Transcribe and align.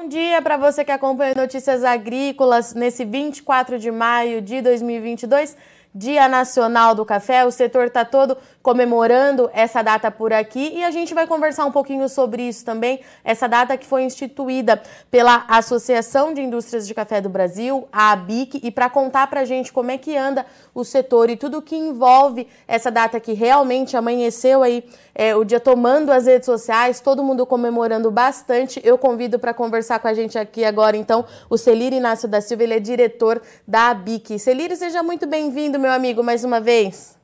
Bom 0.00 0.08
dia 0.08 0.40
para 0.40 0.56
você 0.56 0.82
que 0.82 0.90
acompanha 0.90 1.34
Notícias 1.36 1.84
Agrícolas 1.84 2.72
nesse 2.72 3.04
24 3.04 3.78
de 3.78 3.90
maio 3.90 4.40
de 4.40 4.62
2022. 4.62 5.54
Dia 5.94 6.28
Nacional 6.28 6.94
do 6.94 7.04
Café. 7.04 7.44
O 7.44 7.50
setor 7.50 7.86
está 7.86 8.04
todo 8.04 8.36
comemorando 8.62 9.50
essa 9.52 9.82
data 9.82 10.10
por 10.10 10.32
aqui 10.32 10.72
e 10.74 10.84
a 10.84 10.90
gente 10.90 11.14
vai 11.14 11.26
conversar 11.26 11.64
um 11.64 11.72
pouquinho 11.72 12.08
sobre 12.08 12.42
isso 12.46 12.64
também. 12.64 13.00
Essa 13.24 13.48
data 13.48 13.76
que 13.76 13.86
foi 13.86 14.02
instituída 14.02 14.80
pela 15.10 15.44
Associação 15.48 16.34
de 16.34 16.42
Indústrias 16.42 16.86
de 16.86 16.94
Café 16.94 17.20
do 17.20 17.28
Brasil, 17.28 17.88
a 17.92 18.12
ABIC, 18.12 18.60
e 18.62 18.70
para 18.70 18.90
contar 18.90 19.26
para 19.28 19.40
a 19.40 19.44
gente 19.44 19.72
como 19.72 19.90
é 19.90 19.98
que 19.98 20.16
anda 20.16 20.44
o 20.74 20.84
setor 20.84 21.30
e 21.30 21.36
tudo 21.36 21.62
que 21.62 21.74
envolve 21.74 22.46
essa 22.68 22.90
data 22.90 23.18
que 23.18 23.32
realmente 23.32 23.96
amanheceu 23.96 24.62
aí 24.62 24.84
é, 25.14 25.34
o 25.34 25.44
dia 25.44 25.58
tomando 25.58 26.12
as 26.12 26.26
redes 26.26 26.46
sociais, 26.46 27.00
todo 27.00 27.24
mundo 27.24 27.44
comemorando 27.46 28.10
bastante. 28.10 28.80
Eu 28.84 28.96
convido 28.98 29.38
para 29.38 29.52
conversar 29.52 29.98
com 29.98 30.08
a 30.08 30.14
gente 30.14 30.38
aqui 30.38 30.64
agora, 30.64 30.96
então, 30.96 31.24
o 31.48 31.56
Celir 31.56 31.92
Inácio 31.92 32.28
da 32.28 32.40
Silva, 32.40 32.62
ele 32.62 32.74
é 32.74 32.80
diretor 32.80 33.40
da 33.66 33.90
ABIC. 33.90 34.38
Celir, 34.38 34.74
seja 34.76 35.02
muito 35.02 35.26
bem-vindo, 35.26 35.79
meu 35.80 35.90
amigo, 35.90 36.22
mais 36.22 36.44
uma 36.44 36.60
vez. 36.60 37.18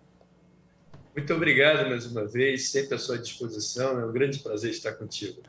Muito 1.14 1.32
obrigado 1.32 1.88
mais 1.88 2.04
uma 2.06 2.26
vez, 2.26 2.68
sempre 2.68 2.94
à 2.94 2.98
sua 2.98 3.18
disposição. 3.18 4.00
É 4.00 4.04
um 4.04 4.12
grande 4.12 4.38
prazer 4.40 4.70
estar 4.70 4.92
contigo. 4.92 5.40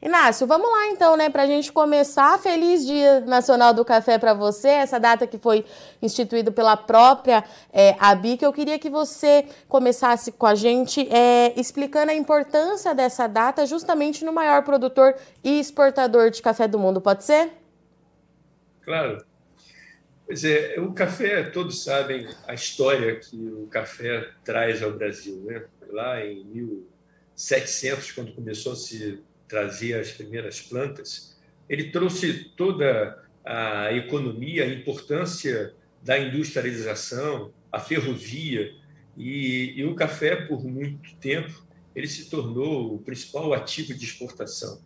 Inácio, 0.00 0.48
vamos 0.48 0.68
lá 0.68 0.88
então, 0.88 1.16
né, 1.16 1.30
para 1.30 1.44
a 1.44 1.46
gente 1.46 1.70
começar. 1.70 2.36
Feliz 2.40 2.84
Dia 2.84 3.20
Nacional 3.20 3.72
do 3.72 3.84
Café 3.84 4.18
para 4.18 4.34
você, 4.34 4.66
essa 4.66 4.98
data 4.98 5.28
que 5.28 5.38
foi 5.38 5.64
instituída 6.00 6.50
pela 6.50 6.76
própria 6.76 7.44
é, 7.72 7.94
ABIC. 8.00 8.42
Eu 8.42 8.52
queria 8.52 8.80
que 8.80 8.90
você 8.90 9.46
começasse 9.68 10.32
com 10.32 10.46
a 10.46 10.56
gente 10.56 11.06
é, 11.08 11.52
explicando 11.60 12.10
a 12.10 12.14
importância 12.14 12.92
dessa 12.94 13.28
data 13.28 13.64
justamente 13.64 14.24
no 14.24 14.32
maior 14.32 14.64
produtor 14.64 15.14
e 15.44 15.60
exportador 15.60 16.30
de 16.30 16.42
café 16.42 16.66
do 16.66 16.80
mundo, 16.80 17.00
pode 17.00 17.22
ser? 17.22 17.50
Claro. 18.84 19.24
Pois 20.32 20.44
é, 20.44 20.80
o 20.80 20.94
café, 20.94 21.42
todos 21.42 21.84
sabem 21.84 22.26
a 22.48 22.54
história 22.54 23.16
que 23.16 23.36
o 23.36 23.66
café 23.66 24.30
traz 24.42 24.82
ao 24.82 24.90
Brasil. 24.90 25.42
Né? 25.44 25.62
Lá 25.90 26.24
em 26.24 26.42
1700, 26.46 28.12
quando 28.12 28.32
começou 28.32 28.72
a 28.72 28.76
se 28.76 29.20
trazer 29.46 30.00
as 30.00 30.10
primeiras 30.10 30.58
plantas, 30.58 31.38
ele 31.68 31.90
trouxe 31.90 32.50
toda 32.56 33.22
a 33.44 33.92
economia, 33.92 34.64
a 34.64 34.68
importância 34.68 35.74
da 36.02 36.18
industrialização, 36.18 37.52
a 37.70 37.78
ferrovia, 37.78 38.72
e, 39.14 39.74
e 39.76 39.84
o 39.84 39.94
café, 39.94 40.34
por 40.34 40.64
muito 40.64 41.14
tempo, 41.16 41.62
ele 41.94 42.08
se 42.08 42.30
tornou 42.30 42.94
o 42.94 42.98
principal 43.00 43.52
ativo 43.52 43.92
de 43.92 44.02
exportação. 44.06 44.80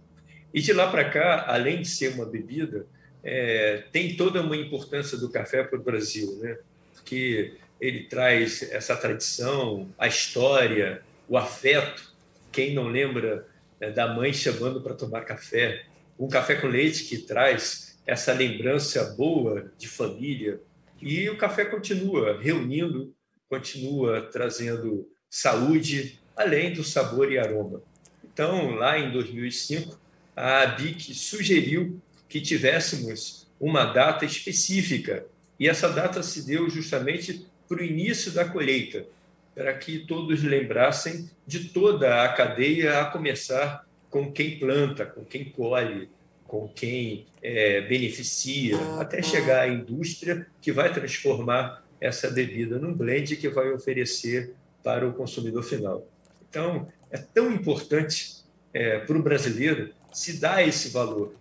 E 0.52 0.60
de 0.60 0.72
lá 0.72 0.90
para 0.90 1.08
cá, 1.08 1.44
além 1.46 1.82
de 1.82 1.88
ser 1.88 2.14
uma 2.14 2.26
bebida, 2.26 2.88
é, 3.28 3.82
tem 3.90 4.16
toda 4.16 4.40
uma 4.40 4.56
importância 4.56 5.18
do 5.18 5.28
café 5.28 5.64
para 5.64 5.76
o 5.76 5.82
Brasil, 5.82 6.38
né? 6.40 6.56
porque 6.94 7.54
ele 7.80 8.04
traz 8.04 8.62
essa 8.70 8.96
tradição, 8.96 9.92
a 9.98 10.06
história, 10.06 11.02
o 11.28 11.36
afeto. 11.36 12.14
Quem 12.52 12.72
não 12.72 12.86
lembra 12.86 13.44
né, 13.80 13.90
da 13.90 14.14
mãe 14.14 14.32
chamando 14.32 14.80
para 14.80 14.94
tomar 14.94 15.22
café? 15.22 15.86
Um 16.16 16.28
café 16.28 16.54
com 16.54 16.68
leite 16.68 17.02
que 17.04 17.18
traz 17.18 17.98
essa 18.06 18.32
lembrança 18.32 19.12
boa 19.16 19.72
de 19.76 19.88
família. 19.88 20.60
E 21.02 21.28
o 21.28 21.36
café 21.36 21.64
continua 21.64 22.40
reunindo, 22.40 23.12
continua 23.48 24.22
trazendo 24.22 25.10
saúde, 25.28 26.20
além 26.36 26.72
do 26.72 26.84
sabor 26.84 27.32
e 27.32 27.38
aroma. 27.38 27.82
Então, 28.24 28.70
lá 28.76 28.96
em 28.96 29.10
2005, 29.10 29.98
a 30.36 30.62
ABIC 30.62 31.12
sugeriu 31.12 32.00
que 32.28 32.40
tivéssemos 32.40 33.46
uma 33.60 33.84
data 33.84 34.24
específica. 34.24 35.24
E 35.58 35.68
essa 35.68 35.88
data 35.88 36.22
se 36.22 36.46
deu 36.46 36.68
justamente 36.68 37.46
para 37.68 37.80
o 37.80 37.84
início 37.84 38.30
da 38.32 38.44
colheita, 38.44 39.06
para 39.54 39.72
que 39.74 40.00
todos 40.00 40.42
lembrassem 40.42 41.30
de 41.46 41.68
toda 41.68 42.22
a 42.22 42.28
cadeia, 42.28 43.00
a 43.00 43.06
começar 43.06 43.86
com 44.10 44.30
quem 44.30 44.58
planta, 44.58 45.06
com 45.06 45.24
quem 45.24 45.46
colhe, 45.46 46.08
com 46.46 46.68
quem 46.68 47.26
é, 47.42 47.80
beneficia, 47.80 48.76
até 49.00 49.20
chegar 49.22 49.62
à 49.62 49.68
indústria 49.68 50.46
que 50.60 50.70
vai 50.70 50.92
transformar 50.92 51.84
essa 52.00 52.30
bebida 52.30 52.78
num 52.78 52.92
blend 52.92 53.36
que 53.36 53.48
vai 53.48 53.70
oferecer 53.72 54.52
para 54.82 55.06
o 55.08 55.12
consumidor 55.12 55.62
final. 55.64 56.06
Então, 56.48 56.88
é 57.10 57.18
tão 57.18 57.50
importante 57.52 58.36
é, 58.72 58.98
para 58.98 59.16
o 59.16 59.22
brasileiro 59.22 59.92
se 60.12 60.34
dar 60.34 60.66
esse 60.66 60.90
valor, 60.90 61.34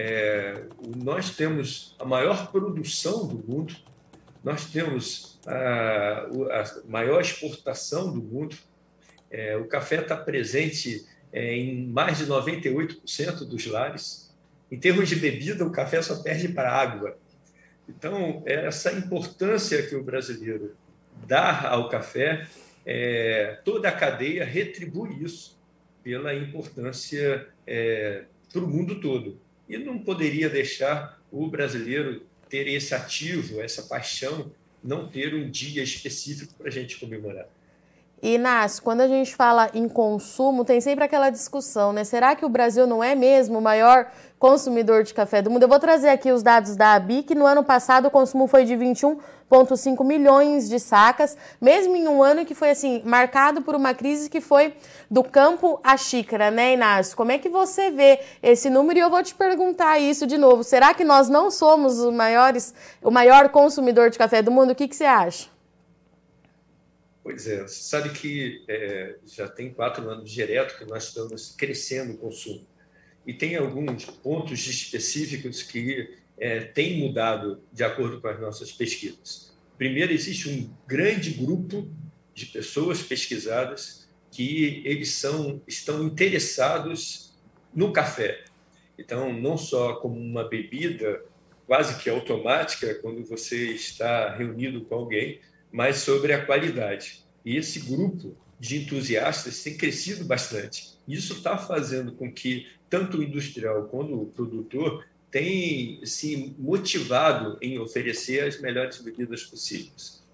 é, 0.00 0.62
nós 0.96 1.34
temos 1.34 1.96
a 1.98 2.04
maior 2.04 2.52
produção 2.52 3.26
do 3.26 3.34
mundo, 3.34 3.74
nós 4.44 4.66
temos 4.66 5.40
a, 5.44 6.28
a 6.28 6.88
maior 6.88 7.20
exportação 7.20 8.12
do 8.12 8.22
mundo. 8.22 8.56
É, 9.28 9.56
o 9.56 9.66
café 9.66 9.96
está 9.96 10.16
presente 10.16 11.04
é, 11.32 11.52
em 11.52 11.88
mais 11.88 12.18
de 12.18 12.26
98% 12.26 13.44
dos 13.44 13.66
lares. 13.66 14.32
Em 14.70 14.78
termos 14.78 15.08
de 15.08 15.16
bebida, 15.16 15.66
o 15.66 15.72
café 15.72 16.00
só 16.00 16.22
perde 16.22 16.46
para 16.50 16.72
água. 16.72 17.18
Então, 17.88 18.44
essa 18.46 18.92
importância 18.92 19.84
que 19.84 19.96
o 19.96 20.04
brasileiro 20.04 20.76
dá 21.26 21.70
ao 21.70 21.88
café, 21.88 22.46
é, 22.86 23.58
toda 23.64 23.88
a 23.88 23.92
cadeia 23.92 24.44
retribui 24.44 25.24
isso 25.24 25.58
pela 26.04 26.32
importância 26.32 27.48
é, 27.66 28.26
para 28.52 28.62
o 28.62 28.68
mundo 28.68 29.00
todo 29.00 29.47
e 29.68 29.76
não 29.78 29.98
poderia 29.98 30.48
deixar 30.48 31.20
o 31.30 31.46
brasileiro 31.48 32.26
ter 32.48 32.66
esse 32.66 32.94
ativo, 32.94 33.60
essa 33.60 33.82
paixão, 33.82 34.50
não 34.82 35.08
ter 35.08 35.34
um 35.34 35.50
dia 35.50 35.82
específico 35.82 36.54
para 36.54 36.68
a 36.68 36.72
gente 36.72 36.98
comemorar. 36.98 37.48
E, 38.20 38.34
Inácio, 38.34 38.82
quando 38.82 39.00
a 39.00 39.06
gente 39.06 39.34
fala 39.34 39.70
em 39.72 39.88
consumo, 39.88 40.64
tem 40.64 40.80
sempre 40.80 41.04
aquela 41.04 41.30
discussão, 41.30 41.92
né? 41.92 42.02
Será 42.02 42.34
que 42.34 42.44
o 42.44 42.48
Brasil 42.48 42.84
não 42.84 43.02
é 43.02 43.14
mesmo 43.14 43.58
o 43.58 43.62
maior 43.62 44.10
consumidor 44.40 45.04
de 45.04 45.14
café 45.14 45.40
do 45.40 45.48
mundo? 45.50 45.62
Eu 45.62 45.68
vou 45.68 45.78
trazer 45.78 46.08
aqui 46.08 46.32
os 46.32 46.42
dados 46.42 46.74
da 46.74 46.94
ABIC. 46.94 47.36
No 47.36 47.46
ano 47.46 47.62
passado, 47.62 48.06
o 48.06 48.10
consumo 48.10 48.48
foi 48.48 48.64
de 48.64 48.74
21,5 48.74 50.04
milhões 50.04 50.68
de 50.68 50.80
sacas, 50.80 51.36
mesmo 51.60 51.94
em 51.94 52.08
um 52.08 52.20
ano 52.20 52.44
que 52.44 52.56
foi, 52.56 52.70
assim, 52.70 53.00
marcado 53.04 53.62
por 53.62 53.76
uma 53.76 53.94
crise 53.94 54.28
que 54.28 54.40
foi 54.40 54.74
do 55.08 55.22
campo 55.22 55.78
à 55.84 55.96
xícara, 55.96 56.50
né, 56.50 56.72
Inácio? 56.72 57.16
Como 57.16 57.30
é 57.30 57.38
que 57.38 57.48
você 57.48 57.88
vê 57.92 58.18
esse 58.42 58.68
número? 58.68 58.98
E 58.98 59.02
eu 59.02 59.10
vou 59.10 59.22
te 59.22 59.34
perguntar 59.34 60.00
isso 60.00 60.26
de 60.26 60.36
novo. 60.36 60.64
Será 60.64 60.92
que 60.92 61.04
nós 61.04 61.28
não 61.28 61.52
somos 61.52 62.00
os 62.00 62.12
maiores, 62.12 62.74
o 63.00 63.12
maior 63.12 63.48
consumidor 63.50 64.10
de 64.10 64.18
café 64.18 64.42
do 64.42 64.50
mundo? 64.50 64.72
O 64.72 64.74
que, 64.74 64.88
que 64.88 64.96
você 64.96 65.04
acha? 65.04 65.57
Pois 67.28 67.46
é, 67.46 67.60
você 67.60 67.82
sabe 67.82 68.08
que 68.08 68.64
é, 68.66 69.16
já 69.26 69.46
tem 69.46 69.70
quatro 69.70 70.08
anos 70.08 70.30
direto 70.30 70.78
que 70.78 70.86
nós 70.86 71.08
estamos 71.08 71.54
crescendo 71.54 72.14
o 72.14 72.16
consumo. 72.16 72.66
E 73.26 73.34
tem 73.34 73.54
alguns 73.54 74.06
pontos 74.06 74.66
específicos 74.66 75.62
que 75.62 76.16
é, 76.38 76.60
têm 76.60 76.98
mudado 76.98 77.62
de 77.70 77.84
acordo 77.84 78.18
com 78.18 78.28
as 78.28 78.40
nossas 78.40 78.72
pesquisas. 78.72 79.54
Primeiro, 79.76 80.10
existe 80.10 80.48
um 80.48 80.74
grande 80.86 81.32
grupo 81.32 81.86
de 82.32 82.46
pessoas 82.46 83.02
pesquisadas 83.02 84.08
que 84.30 84.80
eles 84.86 85.10
são, 85.10 85.60
estão 85.68 86.02
interessados 86.02 87.38
no 87.74 87.92
café. 87.92 88.42
Então, 88.96 89.34
não 89.34 89.58
só 89.58 89.96
como 89.96 90.18
uma 90.18 90.48
bebida 90.48 91.22
quase 91.66 92.02
que 92.02 92.08
automática 92.08 92.94
quando 93.02 93.22
você 93.22 93.72
está 93.72 94.34
reunido 94.34 94.80
com 94.86 94.94
alguém, 94.94 95.42
mas 95.72 95.98
sobre 95.98 96.32
a 96.32 96.44
qualidade. 96.44 97.24
E 97.44 97.56
esse 97.56 97.80
grupo 97.80 98.36
de 98.58 98.82
entusiastas 98.82 99.62
tem 99.62 99.76
crescido 99.76 100.24
bastante. 100.24 100.98
Isso 101.06 101.34
está 101.34 101.56
fazendo 101.56 102.12
com 102.12 102.32
que 102.32 102.66
tanto 102.90 103.18
o 103.18 103.22
industrial 103.22 103.84
quanto 103.84 104.20
o 104.20 104.26
produtor 104.26 105.06
tenham 105.30 106.04
se 106.04 106.54
motivado 106.58 107.58
em 107.60 107.78
oferecer 107.78 108.44
as 108.44 108.60
melhores 108.60 109.00
bebidas 109.00 109.44
possíveis. 109.44 110.24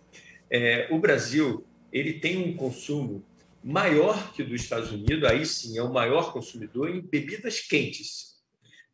É, 0.51 0.89
o 0.91 0.99
Brasil 0.99 1.65
ele 1.93 2.15
tem 2.15 2.39
um 2.39 2.57
consumo 2.57 3.25
maior 3.63 4.33
que 4.33 4.43
o 4.43 4.47
dos 4.47 4.61
Estados 4.61 4.93
Unidos, 4.93 5.25
aí 5.25 5.45
sim 5.47 5.79
é 5.79 5.83
o 5.83 5.93
maior 5.93 6.33
consumidor 6.33 6.91
em 6.91 7.01
bebidas 7.01 7.61
quentes. 7.61 8.35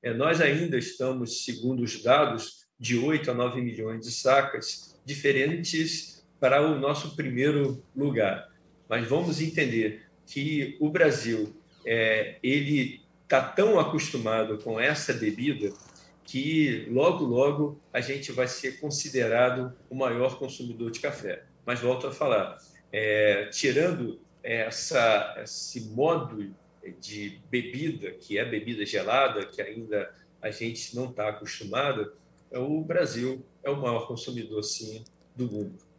É, 0.03 0.15
nós 0.15 0.41
ainda 0.41 0.79
estamos, 0.79 1.45
segundo 1.45 1.83
os 1.83 2.03
dados, 2.03 2.67
de 2.79 2.97
8 2.97 3.31
a 3.31 3.35
9 3.35 3.61
milhões 3.61 4.07
de 4.07 4.13
sacas, 4.13 4.99
diferentes 5.05 6.20
para 6.41 6.63
o 6.63 6.79
nosso 6.79 7.15
primeiro 7.15 7.85
lugar. 7.95 8.51
Mas 8.89 9.07
vamos 9.07 9.41
entender 9.41 10.07
que 10.27 10.77
o 10.81 10.89
Brasil 10.89 11.55
é, 11.85 12.39
ele 12.43 13.03
está 13.23 13.43
tão 13.43 13.79
acostumado 13.79 14.59
com 14.59 14.81
essa 14.81 15.13
bebida 15.13 15.73
que 16.25 16.87
logo 16.91 17.25
logo 17.25 17.81
a 17.93 18.01
gente 18.01 18.33
vai 18.33 18.49
ser 18.49 18.81
considerado 18.81 19.73
o 19.89 19.95
maior 19.95 20.39
consumidor 20.39 20.91
de 20.91 21.01
café. 21.01 21.45
Mas 21.67 21.81
volto 21.81 22.07
a 22.07 22.13
falar, 22.13 22.59
é, 22.93 23.47
tirando 23.47 24.21
essa, 24.43 25.37
esse 25.43 25.81
modo 25.91 26.55
de 27.01 27.41
bebida 27.51 28.13
que 28.13 28.39
é 28.39 28.45
bebida 28.45 28.87
gelada, 28.87 29.45
que 29.47 29.61
ainda 29.61 30.13
a 30.41 30.51
gente 30.51 30.97
não 30.97 31.11
está 31.11 31.29
acostumado, 31.29 32.13
o 32.53 32.83
Brasil 32.83 33.45
é 33.63 33.71
o 33.71 33.77
maior 33.77 34.07
consumidor, 34.07 34.63
sim, 34.65 35.05
do 35.37 35.47
mundo. 35.47 35.90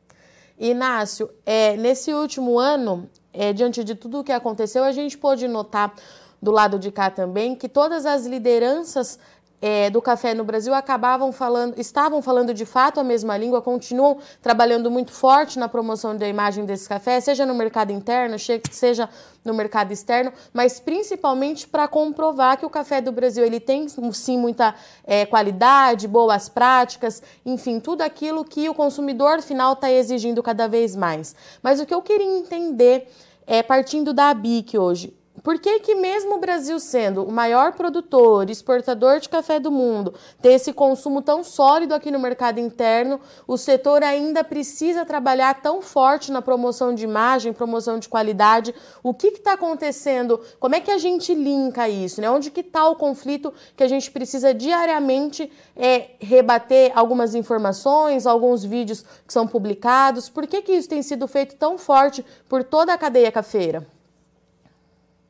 Inácio, 0.61 1.27
é, 1.43 1.75
nesse 1.75 2.13
último 2.13 2.59
ano, 2.59 3.09
é, 3.33 3.51
diante 3.51 3.83
de 3.83 3.95
tudo 3.95 4.19
o 4.19 4.23
que 4.23 4.31
aconteceu, 4.31 4.83
a 4.83 4.91
gente 4.91 5.17
pôde 5.17 5.47
notar 5.47 5.95
do 6.39 6.51
lado 6.51 6.77
de 6.77 6.91
cá 6.91 7.09
também 7.09 7.55
que 7.55 7.67
todas 7.67 8.05
as 8.05 8.27
lideranças 8.27 9.17
é, 9.61 9.89
do 9.89 10.01
café 10.01 10.33
no 10.33 10.43
Brasil 10.43 10.73
acabavam 10.73 11.31
falando, 11.31 11.79
estavam 11.79 12.21
falando 12.21 12.53
de 12.53 12.65
fato 12.65 12.99
a 12.99 13.03
mesma 13.03 13.37
língua, 13.37 13.61
continuam 13.61 14.17
trabalhando 14.41 14.89
muito 14.89 15.11
forte 15.11 15.59
na 15.59 15.69
promoção 15.69 16.17
da 16.17 16.27
imagem 16.27 16.65
desse 16.65 16.89
café, 16.89 17.21
seja 17.21 17.45
no 17.45 17.53
mercado 17.53 17.91
interno, 17.91 18.37
seja 18.39 19.07
no 19.45 19.53
mercado 19.53 19.91
externo, 19.91 20.33
mas 20.51 20.79
principalmente 20.79 21.67
para 21.67 21.87
comprovar 21.87 22.57
que 22.57 22.65
o 22.65 22.69
café 22.69 23.01
do 23.01 23.11
Brasil 23.11 23.45
ele 23.45 23.59
tem 23.59 23.87
sim 24.13 24.37
muita 24.37 24.73
é, 25.05 25.25
qualidade, 25.25 26.07
boas 26.07 26.49
práticas, 26.49 27.21
enfim, 27.45 27.79
tudo 27.79 28.01
aquilo 28.01 28.43
que 28.43 28.67
o 28.67 28.73
consumidor 28.73 29.41
final 29.41 29.73
está 29.73 29.91
exigindo 29.91 30.41
cada 30.41 30.67
vez 30.67 30.95
mais. 30.95 31.35
Mas 31.61 31.79
o 31.79 31.85
que 31.85 31.93
eu 31.93 32.01
queria 32.01 32.25
entender 32.25 33.07
é 33.45 33.61
partindo 33.61 34.13
da 34.13 34.29
ABIC 34.29 34.77
hoje, 34.77 35.13
por 35.43 35.59
que, 35.59 35.79
que, 35.79 35.95
mesmo 35.95 36.35
o 36.35 36.39
Brasil 36.39 36.79
sendo 36.79 37.23
o 37.23 37.31
maior 37.31 37.73
produtor, 37.73 38.49
exportador 38.49 39.19
de 39.19 39.27
café 39.27 39.59
do 39.59 39.71
mundo, 39.71 40.13
tem 40.41 40.53
esse 40.53 40.71
consumo 40.71 41.21
tão 41.21 41.43
sólido 41.43 41.95
aqui 41.95 42.11
no 42.11 42.19
mercado 42.19 42.59
interno, 42.59 43.19
o 43.47 43.57
setor 43.57 44.03
ainda 44.03 44.43
precisa 44.43 45.03
trabalhar 45.03 45.61
tão 45.61 45.81
forte 45.81 46.31
na 46.31 46.41
promoção 46.41 46.93
de 46.93 47.03
imagem, 47.03 47.53
promoção 47.53 47.97
de 47.97 48.07
qualidade? 48.07 48.73
O 49.01 49.13
que 49.13 49.27
está 49.27 49.53
acontecendo? 49.53 50.39
Como 50.59 50.75
é 50.75 50.79
que 50.79 50.91
a 50.91 50.97
gente 50.97 51.33
linka 51.33 51.89
isso? 51.89 52.21
Né? 52.21 52.29
Onde 52.29 52.51
que 52.51 52.61
está 52.61 52.87
o 52.87 52.95
conflito 52.95 53.53
que 53.75 53.83
a 53.83 53.87
gente 53.87 54.11
precisa 54.11 54.53
diariamente 54.53 55.51
é, 55.75 56.11
rebater 56.19 56.91
algumas 56.95 57.33
informações, 57.33 58.27
alguns 58.27 58.63
vídeos 58.63 59.03
que 59.25 59.33
são 59.33 59.47
publicados? 59.47 60.29
Por 60.29 60.45
que, 60.45 60.61
que 60.61 60.73
isso 60.73 60.89
tem 60.89 61.01
sido 61.01 61.27
feito 61.27 61.55
tão 61.55 61.77
forte 61.77 62.23
por 62.47 62.63
toda 62.63 62.93
a 62.93 62.97
cadeia 62.97 63.31
cafeira? 63.31 63.87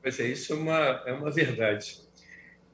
Pois 0.01 0.19
é, 0.19 0.27
isso 0.27 0.53
é 0.53 0.55
uma, 0.55 1.03
é 1.05 1.13
uma 1.13 1.29
verdade. 1.29 2.01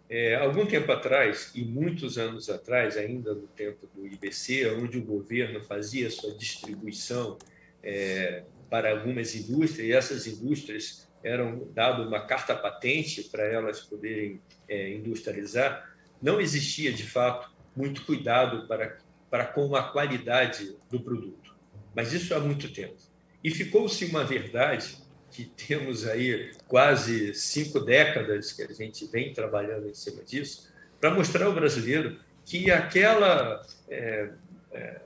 É, 0.10 0.36
algum 0.36 0.66
tempo 0.66 0.90
atrás, 0.90 1.52
e 1.54 1.66
muitos 1.66 2.18
anos 2.18 2.50
atrás, 2.50 2.96
ainda 2.96 3.34
no 3.34 3.48
tempo 3.48 3.86
do 3.94 4.08
IBC, 4.08 4.70
onde 4.72 4.98
o 4.98 5.04
governo 5.04 5.62
fazia 5.62 6.10
sua 6.10 6.34
distribuição 6.34 7.38
é, 7.84 8.44
para 8.70 8.92
algumas 8.92 9.36
indústrias, 9.36 9.90
e 9.90 9.92
essas 9.92 10.26
indústrias 10.26 11.08
eram 11.22 11.68
dado 11.74 12.04
uma 12.04 12.22
carta 12.22 12.56
patente 12.56 13.24
para 13.24 13.44
elas 13.44 13.82
poderem 13.82 14.40
é, 14.70 14.92
industrializar, 14.94 15.94
não 16.22 16.40
existia 16.40 16.94
de 16.94 17.04
fato 17.04 17.52
muito 17.76 18.06
cuidado 18.06 18.66
para, 18.68 18.98
para 19.30 19.46
com 19.46 19.76
a 19.76 19.84
qualidade 19.84 20.78
do 20.90 21.02
produto. 21.02 21.54
Mas 21.94 22.14
isso 22.14 22.34
há 22.34 22.40
muito 22.40 22.72
tempo. 22.72 22.96
E 23.44 23.52
ficou-se 23.52 24.06
uma 24.06 24.24
verdade 24.24 24.98
que 25.38 25.46
temos 25.46 26.08
aí 26.08 26.52
quase 26.68 27.32
cinco 27.36 27.80
décadas 27.80 28.52
que 28.52 28.64
a 28.64 28.74
gente 28.74 29.06
vem 29.06 29.32
trabalhando 29.32 29.88
em 29.88 29.94
cima 29.94 30.24
disso, 30.24 30.74
para 31.00 31.14
mostrar 31.14 31.46
ao 31.46 31.54
brasileiro 31.54 32.20
que 32.44 32.72
aquela, 32.72 33.62
é, 33.88 34.32
é, 34.72 35.02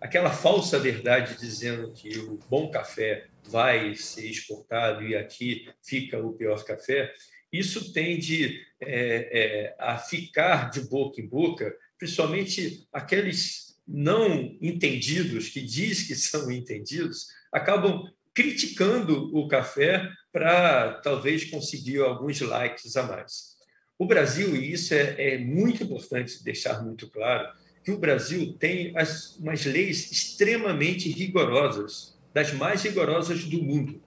aquela 0.00 0.32
falsa 0.32 0.80
verdade 0.80 1.38
dizendo 1.38 1.92
que 1.92 2.18
o 2.18 2.40
bom 2.50 2.72
café 2.72 3.26
vai 3.44 3.94
ser 3.94 4.28
exportado 4.28 5.04
e 5.04 5.14
aqui 5.14 5.68
fica 5.80 6.18
o 6.18 6.32
pior 6.32 6.64
café, 6.64 7.14
isso 7.52 7.92
tende 7.92 8.66
é, 8.80 9.30
é 9.30 9.76
a 9.78 9.96
ficar 9.96 10.70
de 10.70 10.80
boca 10.80 11.20
em 11.20 11.28
boca, 11.28 11.72
principalmente 11.96 12.84
aqueles 12.92 13.78
não 13.86 14.58
entendidos, 14.60 15.50
que 15.50 15.60
diz 15.60 16.02
que 16.02 16.16
são 16.16 16.50
entendidos, 16.50 17.28
acabam 17.52 18.10
criticando 18.36 19.34
o 19.34 19.48
café 19.48 20.12
para 20.30 21.00
talvez 21.02 21.46
conseguir 21.46 22.02
alguns 22.02 22.38
likes 22.38 22.94
a 22.94 23.02
mais. 23.02 23.56
O 23.98 24.04
Brasil, 24.04 24.54
e 24.54 24.72
isso 24.72 24.92
é, 24.92 25.14
é 25.16 25.38
muito 25.38 25.82
importante 25.82 26.44
deixar 26.44 26.84
muito 26.84 27.08
claro, 27.08 27.48
que 27.82 27.90
o 27.90 27.98
Brasil 27.98 28.52
tem 28.58 28.92
as, 28.94 29.36
umas 29.36 29.64
leis 29.64 30.12
extremamente 30.12 31.08
rigorosas, 31.08 32.14
das 32.34 32.52
mais 32.52 32.82
rigorosas 32.82 33.42
do 33.44 33.62
mundo, 33.62 34.02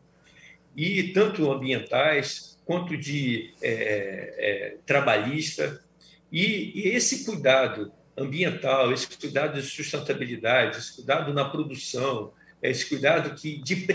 e 0.77 1.11
tanto 1.11 1.51
ambientais 1.51 2.55
quanto 2.65 2.95
de 2.95 3.51
é, 3.63 3.71
é, 3.71 4.77
trabalhista. 4.85 5.83
E, 6.31 6.71
e 6.75 6.89
esse 6.89 7.25
cuidado 7.25 7.91
ambiental, 8.15 8.93
esse 8.93 9.07
cuidado 9.07 9.59
de 9.59 9.67
sustentabilidade, 9.67 10.77
esse 10.77 10.97
cuidado 10.97 11.33
na 11.33 11.45
produção, 11.45 12.31
esse 12.61 12.85
cuidado 12.87 13.35
que 13.35 13.57
de 13.61 13.87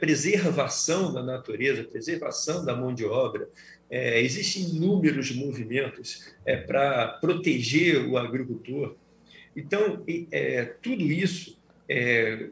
preservação 0.00 1.12
da 1.12 1.22
natureza, 1.22 1.84
preservação 1.84 2.64
da 2.64 2.74
mão 2.74 2.94
de 2.94 3.04
obra. 3.04 3.48
É, 3.88 4.20
existem 4.20 4.62
inúmeros 4.70 5.30
movimentos 5.32 6.32
é, 6.46 6.56
para 6.56 7.08
proteger 7.20 8.08
o 8.08 8.16
agricultor. 8.16 8.96
Então, 9.54 10.02
é, 10.30 10.64
tudo 10.80 11.02
isso 11.02 11.58
é, 11.88 12.48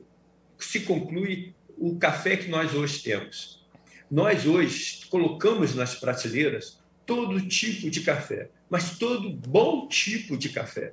se 0.58 0.80
conclui 0.80 1.54
o 1.78 1.96
café 1.96 2.36
que 2.36 2.48
nós 2.48 2.74
hoje 2.74 3.02
temos. 3.02 3.66
Nós 4.10 4.46
hoje 4.46 5.06
colocamos 5.08 5.74
nas 5.74 5.94
prateleiras 5.94 6.78
todo 7.06 7.40
tipo 7.48 7.90
de 7.90 8.02
café, 8.02 8.50
mas 8.68 8.98
todo 8.98 9.30
bom 9.30 9.88
tipo 9.88 10.36
de 10.36 10.50
café. 10.50 10.92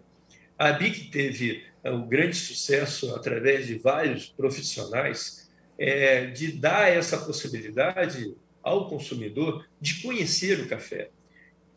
A 0.58 0.72
BIC 0.72 1.12
teve 1.12 1.64
é 1.84 1.92
um 1.92 2.08
grande 2.08 2.36
sucesso 2.36 3.14
através 3.16 3.68
de 3.68 3.78
vários 3.78 4.26
profissionais 4.28 5.50
é, 5.78 6.26
de 6.26 6.52
dar 6.52 6.90
essa 6.90 7.18
possibilidade 7.18 8.36
ao 8.64 8.90
consumidor 8.90 9.66
de 9.80 10.02
conhecer 10.02 10.60
o 10.60 10.68
café. 10.68 11.10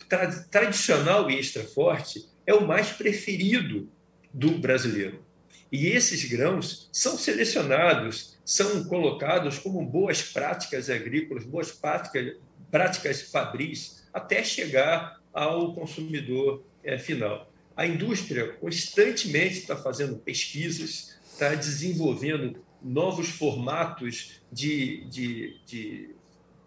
Tra 0.08 0.26
tradicional 0.50 1.30
e 1.30 1.38
extra 1.38 1.62
forte 1.62 2.26
é 2.46 2.54
o 2.54 2.66
mais 2.66 2.90
preferido 2.90 3.88
do 4.32 4.58
brasileiro. 4.58 5.24
E 5.70 5.88
esses 5.88 6.24
grãos 6.24 6.88
são 6.92 7.16
selecionados, 7.16 8.38
são 8.44 8.82
colocados 8.84 9.58
como 9.58 9.84
boas 9.84 10.22
práticas 10.22 10.90
agrícolas, 10.90 11.44
boas 11.44 11.70
práticas, 11.70 12.34
práticas 12.70 13.22
fabris, 13.22 14.08
até 14.12 14.42
chegar 14.42 15.20
ao 15.32 15.72
consumidor 15.74 16.64
é, 16.82 16.98
final. 16.98 17.49
A 17.80 17.86
indústria 17.86 18.46
constantemente 18.60 19.60
está 19.60 19.74
fazendo 19.74 20.18
pesquisas, 20.18 21.18
está 21.32 21.54
desenvolvendo 21.54 22.62
novos 22.82 23.30
formatos 23.30 24.42
de, 24.52 25.06
de, 25.06 25.56
de 25.64 26.14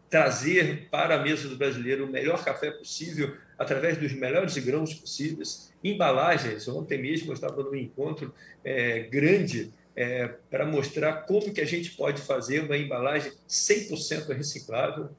trazer 0.09 0.89
para 0.89 1.13
a 1.13 1.19
mesa 1.19 1.47
do 1.47 1.55
brasileiro 1.55 2.07
o 2.07 2.11
melhor 2.11 2.43
café 2.43 2.71
possível 2.71 3.37
através 3.59 3.95
dos 3.99 4.11
melhores 4.11 4.57
grãos 4.57 4.91
possíveis, 4.95 5.71
embalagens. 5.83 6.67
Ontem 6.67 6.99
mesmo 6.99 7.29
eu 7.29 7.35
estava 7.35 7.61
num 7.61 7.75
encontro 7.75 8.33
é, 8.63 9.01
grande 9.01 9.71
é, 9.95 10.29
para 10.49 10.65
mostrar 10.65 11.27
como 11.27 11.53
que 11.53 11.61
a 11.61 11.65
gente 11.65 11.91
pode 11.91 12.23
fazer 12.23 12.61
uma 12.61 12.75
embalagem 12.75 13.31
100% 13.47 14.35
reciclável. 14.35 15.11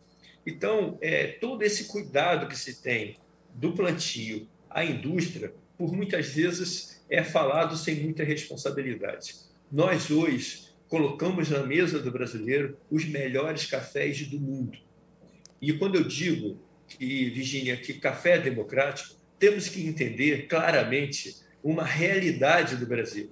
Então, 0.45 0.99
é, 1.01 1.29
todo 1.29 1.63
esse 1.63 1.85
cuidado 1.85 2.49
que 2.49 2.59
se 2.59 2.83
tem 2.83 3.17
do 3.55 3.75
plantio 3.75 4.49
à 4.69 4.85
indústria 4.85 5.55
por 5.77 5.93
muitas 5.93 6.29
vezes 6.29 7.05
é 7.09 7.23
falado 7.23 7.77
sem 7.77 7.97
muita 7.97 8.25
responsabilidade. 8.25 9.35
Nós 9.71 10.11
hoje 10.11 10.69
colocamos 10.89 11.51
na 11.51 11.63
mesa 11.63 11.99
do 11.99 12.11
brasileiro 12.11 12.77
os 12.91 13.05
melhores 13.05 13.67
cafés 13.67 14.27
do 14.27 14.39
mundo. 14.39 14.79
E 15.61 15.73
quando 15.73 15.97
eu 15.97 16.05
digo 16.05 16.61
que, 16.89 17.31
Virginia, 17.31 17.77
que 17.77 17.95
café 17.95 18.37
é 18.37 18.41
democrático, 18.41 19.17
temos 19.39 19.69
que 19.69 19.87
entender 19.87 20.47
claramente 20.47 21.37
uma 21.63 21.85
realidade 21.85 22.77
do 22.77 22.87
Brasil. 22.87 23.31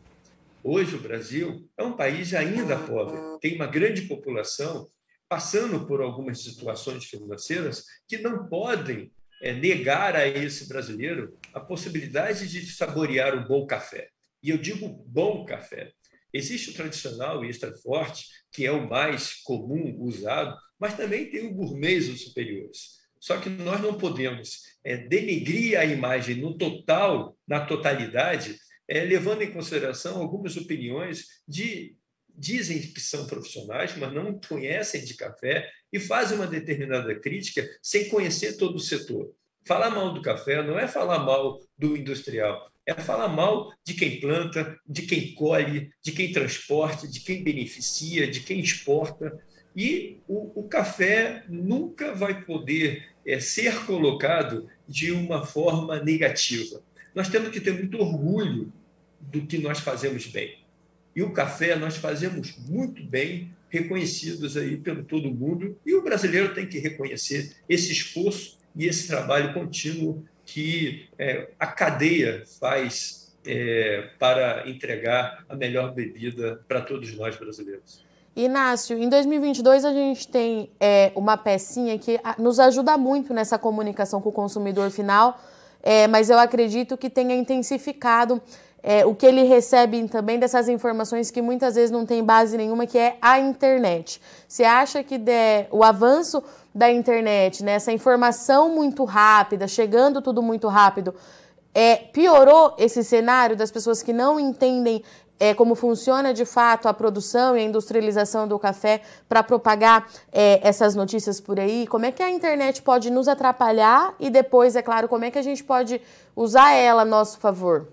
Hoje 0.65 0.95
o 0.97 1.01
Brasil 1.01 1.69
é 1.77 1.83
um 1.83 1.93
país 1.93 2.33
ainda 2.35 2.77
pobre, 2.79 3.19
tem 3.41 3.55
uma 3.55 3.67
grande 3.67 4.03
população 4.03 4.89
passando 5.29 5.87
por 5.87 6.01
algumas 6.01 6.43
situações 6.43 7.05
financeiras 7.05 7.85
que 8.07 8.19
não 8.19 8.47
podem 8.49 9.11
é, 9.43 9.53
negar 9.53 10.15
a 10.15 10.27
esse 10.27 10.69
brasileiro 10.69 11.37
a 11.53 11.59
possibilidade 11.59 12.49
de 12.49 12.65
saborear 12.67 13.37
um 13.37 13.47
bom 13.47 13.67
café. 13.67 14.09
E 14.43 14.51
eu 14.51 14.57
digo 14.57 14.89
bom 15.07 15.45
café. 15.45 15.93
Existe 16.33 16.71
o 16.71 16.75
tradicional 16.75 17.45
e 17.45 17.51
extra 17.51 17.75
forte, 17.77 18.27
que 18.53 18.65
é 18.65 18.73
o 18.73 18.89
mais 18.89 19.35
comum 19.43 19.97
usado, 19.99 20.57
mas 20.79 20.97
também 20.97 21.29
tem 21.29 21.47
o 21.47 21.55
gourmet 21.55 21.99
os 21.99 22.23
superiores. 22.23 23.03
Só 23.21 23.39
que 23.39 23.51
nós 23.51 23.81
não 23.81 23.99
podemos 23.99 24.63
é, 24.85 24.97
denegrir 24.97 25.79
a 25.79 25.85
imagem 25.85 26.37
no 26.37 26.57
total, 26.57 27.37
na 27.47 27.65
totalidade, 27.65 28.57
é, 28.89 29.05
levando 29.05 29.43
em 29.43 29.53
consideração 29.53 30.21
algumas 30.21 30.57
opiniões 30.57 31.27
de 31.47 31.97
dizem 32.37 32.81
que 32.81 33.01
são 33.01 33.27
profissionais, 33.27 33.97
mas 33.97 34.13
não 34.13 34.39
conhecem 34.49 35.05
de 35.05 35.15
café 35.15 35.71
e 35.93 35.99
fazem 35.99 36.37
uma 36.37 36.47
determinada 36.47 37.15
crítica 37.15 37.69
sem 37.83 38.09
conhecer 38.09 38.57
todo 38.57 38.77
o 38.77 38.81
setor. 38.81 39.33
Falar 39.65 39.91
mal 39.91 40.13
do 40.13 40.23
café 40.23 40.63
não 40.63 40.79
é 40.79 40.89
falar 40.89 41.21
mal 41.21 41.61
do 41.79 41.97
industrial, 41.97 42.71
é 42.85 42.95
falar 42.95 43.29
mal 43.29 43.73
de 43.85 43.95
quem 43.95 44.19
planta, 44.19 44.77
de 44.87 45.03
quem 45.03 45.35
colhe, 45.35 45.91
de 46.03 46.13
quem 46.13 46.33
transporta, 46.33 47.07
de 47.07 47.21
quem 47.21 47.45
beneficia, 47.45 48.27
de 48.27 48.41
quem 48.41 48.59
exporta. 48.59 49.39
E 49.75 50.21
o, 50.27 50.61
o 50.61 50.69
café 50.69 51.45
nunca 51.49 52.15
vai 52.15 52.45
poder 52.45 53.09
é, 53.25 53.39
ser 53.39 53.87
colocado 53.87 54.69
de 54.89 55.13
uma 55.13 55.47
forma 55.47 56.01
negativa. 56.03 56.83
Nós 57.15 57.29
temos 57.29 57.51
que 57.51 57.61
ter 57.61 57.73
muito 57.73 57.99
orgulho 57.99 58.73
do 59.21 59.47
que 59.47 59.59
nós 59.59 59.79
fazemos 59.79 60.27
bem. 60.27 60.62
E 61.15 61.23
o 61.23 61.31
café 61.31 61.77
nós 61.77 61.97
fazemos 61.97 62.57
muito 62.69 63.03
bem, 63.03 63.51
reconhecidos 63.69 64.57
aí 64.57 64.77
pelo 64.77 65.03
todo 65.03 65.31
mundo, 65.31 65.77
e 65.85 65.95
o 65.95 66.03
brasileiro 66.03 66.55
tem 66.55 66.67
que 66.67 66.79
reconhecer 66.79 67.53
esse 67.69 67.93
esforço 67.93 68.59
e 68.77 68.87
esse 68.87 69.07
trabalho 69.07 69.53
contínuo 69.53 70.25
que 70.45 71.09
é, 71.19 71.49
a 71.59 71.67
cadeia 71.67 72.43
faz 72.61 73.33
é, 73.47 74.11
para 74.19 74.69
entregar 74.69 75.45
a 75.49 75.55
melhor 75.55 75.93
bebida 75.93 76.61
para 76.69 76.81
todos 76.81 77.15
nós 77.17 77.37
brasileiros. 77.37 78.05
Inácio, 78.35 78.97
em 78.97 79.09
2022 79.09 79.85
a 79.85 79.93
gente 79.93 80.27
tem 80.27 80.71
é, 80.81 81.13
uma 81.15 81.37
pecinha 81.37 81.99
que 81.99 82.19
nos 82.39 82.59
ajuda 82.59 82.97
muito 82.97 83.35
nessa 83.35 83.59
comunicação 83.59 84.23
com 84.23 84.31
o 84.31 84.33
consumidor 84.33 84.91
final, 84.91 85.39
é, 85.83 86.07
mas 86.07 86.31
eu 86.31 86.39
acredito 86.39 86.97
que 86.97 87.11
tenha 87.11 87.35
intensificado 87.35 88.41
é, 88.83 89.07
o 89.07 89.15
que 89.15 89.25
ele 89.25 89.45
recebe 89.45 90.07
também 90.09 90.39
dessas 90.39 90.69
informações 90.69 91.31
que 91.31 91.41
muitas 91.41 91.77
vezes 91.77 91.91
não 91.91 92.05
tem 92.05 92.23
base 92.25 92.57
nenhuma, 92.57 92.87
que 92.87 92.99
é 92.99 93.17
a 93.23 93.39
internet. 93.39 94.21
Você 94.49 94.65
acha 94.65 95.05
que 95.05 95.17
de, 95.17 95.67
o 95.71 95.85
avanço 95.85 96.43
da 96.75 96.91
internet, 96.91 97.63
né, 97.63 97.73
essa 97.73 97.93
informação 97.93 98.71
muito 98.71 99.05
rápida, 99.05 99.69
chegando 99.69 100.21
tudo 100.21 100.43
muito 100.43 100.67
rápido, 100.69 101.15
é, 101.75 101.97
piorou 101.97 102.75
esse 102.77 103.05
cenário 103.05 103.57
das 103.57 103.71
pessoas 103.71 104.03
que 104.03 104.13
não 104.13 104.39
entendem 104.39 105.03
é, 105.39 105.55
como 105.55 105.75
funciona 105.75 106.33
de 106.33 106.45
fato 106.45 106.87
a 106.87 106.95
produção 106.95 107.57
e 107.57 107.61
a 107.61 107.65
industrialização 107.65 108.47
do 108.47 108.59
café 108.59 109.01
para 109.29 109.43
propagar 109.43 110.07
é, 110.31 110.61
essas 110.63 110.95
notícias 110.95 111.41
por 111.41 111.59
aí? 111.59 111.87
Como 111.87 112.07
é 112.07 112.13
que 112.13 112.23
a 112.23 112.31
internet 112.31 112.83
pode 112.83 113.11
nos 113.11 113.27
atrapalhar 113.27 114.15
e 114.21 114.31
depois, 114.31 114.77
é 114.77 114.83
claro, 114.83 115.09
como 115.09 115.25
é 115.25 115.31
que 115.31 115.39
a 115.39 115.43
gente 115.43 115.65
pode 115.65 116.01
usar 116.37 116.73
ela 116.73 117.03
a 117.03 117.05
nosso 117.05 117.39
favor? 117.39 117.89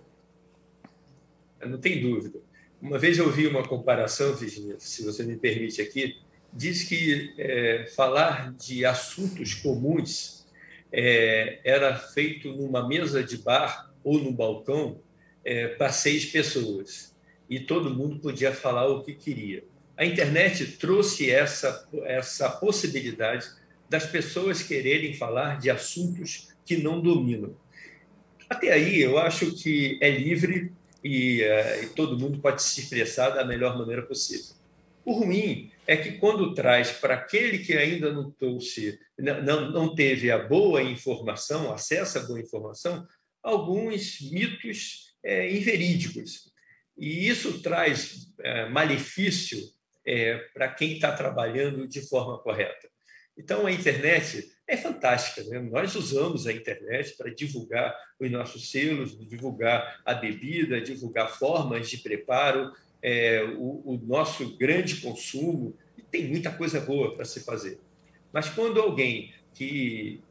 Não 1.65 1.77
tem 1.77 2.01
dúvida. 2.01 2.39
Uma 2.81 2.97
vez 2.97 3.17
eu 3.17 3.25
ouvi 3.25 3.45
uma 3.47 3.67
comparação, 3.67 4.33
Virginia, 4.33 4.75
se 4.79 5.03
você 5.03 5.23
me 5.23 5.35
permite 5.35 5.81
aqui, 5.81 6.17
diz 6.53 6.83
que 6.83 7.33
é, 7.37 7.85
falar 7.95 8.53
de 8.53 8.85
assuntos 8.85 9.53
comuns 9.53 10.47
é, 10.91 11.59
era 11.63 11.95
feito 11.95 12.51
numa 12.53 12.87
mesa 12.87 13.23
de 13.23 13.37
bar 13.37 13.91
ou 14.03 14.19
no 14.19 14.31
balcão 14.31 15.01
é, 15.43 15.67
para 15.67 15.91
seis 15.91 16.25
pessoas 16.25 17.15
e 17.49 17.59
todo 17.59 17.93
mundo 17.93 18.19
podia 18.19 18.53
falar 18.53 18.87
o 18.87 19.03
que 19.03 19.13
queria. 19.13 19.63
A 19.97 20.05
internet 20.05 20.65
trouxe 20.77 21.29
essa, 21.29 21.87
essa 22.05 22.49
possibilidade 22.49 23.49
das 23.89 24.05
pessoas 24.05 24.63
quererem 24.63 25.13
falar 25.13 25.59
de 25.59 25.69
assuntos 25.69 26.49
que 26.63 26.77
não 26.77 27.01
dominam. 27.01 27.55
Até 28.49 28.71
aí, 28.71 29.01
eu 29.01 29.17
acho 29.17 29.51
que 29.55 29.97
é 30.01 30.09
livre 30.09 30.71
e, 31.03 31.43
uh, 31.43 31.83
e 31.83 31.89
todo 31.89 32.17
mundo 32.17 32.39
pode 32.39 32.61
se 32.61 32.81
expressar 32.81 33.29
da 33.31 33.45
melhor 33.45 33.77
maneira 33.77 34.01
possível. 34.01 34.55
O 35.05 35.13
ruim 35.13 35.71
é 35.87 35.97
que 35.97 36.19
quando 36.19 36.53
traz 36.53 36.91
para 36.91 37.15
aquele 37.15 37.59
que 37.59 37.73
ainda 37.73 38.13
não 38.13 38.29
trouxe, 38.29 38.99
não, 39.17 39.71
não 39.71 39.95
teve 39.95 40.29
a 40.29 40.37
boa 40.37 40.83
informação, 40.83 41.73
acesso 41.73 42.19
à 42.19 42.21
boa 42.21 42.39
informação, 42.39 43.07
alguns 43.41 44.21
mitos 44.21 45.15
é, 45.23 45.51
inverídicos. 45.51 46.51
E 46.97 47.27
isso 47.27 47.61
traz 47.61 48.27
é, 48.41 48.69
malefício 48.69 49.57
é, 50.05 50.37
para 50.53 50.67
quem 50.67 50.93
está 50.93 51.11
trabalhando 51.11 51.87
de 51.87 52.01
forma 52.07 52.37
correta. 52.37 52.89
Então, 53.37 53.65
a 53.65 53.71
internet 53.71 54.51
é 54.69 54.77
fantástica. 54.77 55.43
Né? 55.43 55.59
Nós 55.59 55.95
usamos 55.95 56.45
a 56.45 56.53
internet 56.53 57.17
para 57.17 57.33
divulgar 57.33 57.95
os 58.19 58.29
nossos 58.29 58.69
selos, 58.69 59.17
divulgar 59.27 59.99
a 60.05 60.13
bebida, 60.13 60.79
divulgar 60.79 61.37
formas 61.37 61.89
de 61.89 61.97
preparo, 61.97 62.71
é, 63.01 63.43
o, 63.57 63.81
o, 63.83 63.99
nosso 64.03 64.55
grande 64.57 64.97
consumo. 64.97 65.75
E 65.97 66.03
tem 66.03 66.27
muita 66.27 66.51
coisa 66.51 66.79
boa 66.79 67.15
para 67.15 67.25
se 67.25 67.43
fazer. 67.43 67.79
Mas 68.31 68.47
quando 68.47 68.79
alguém 68.79 69.33
que, 69.55 70.21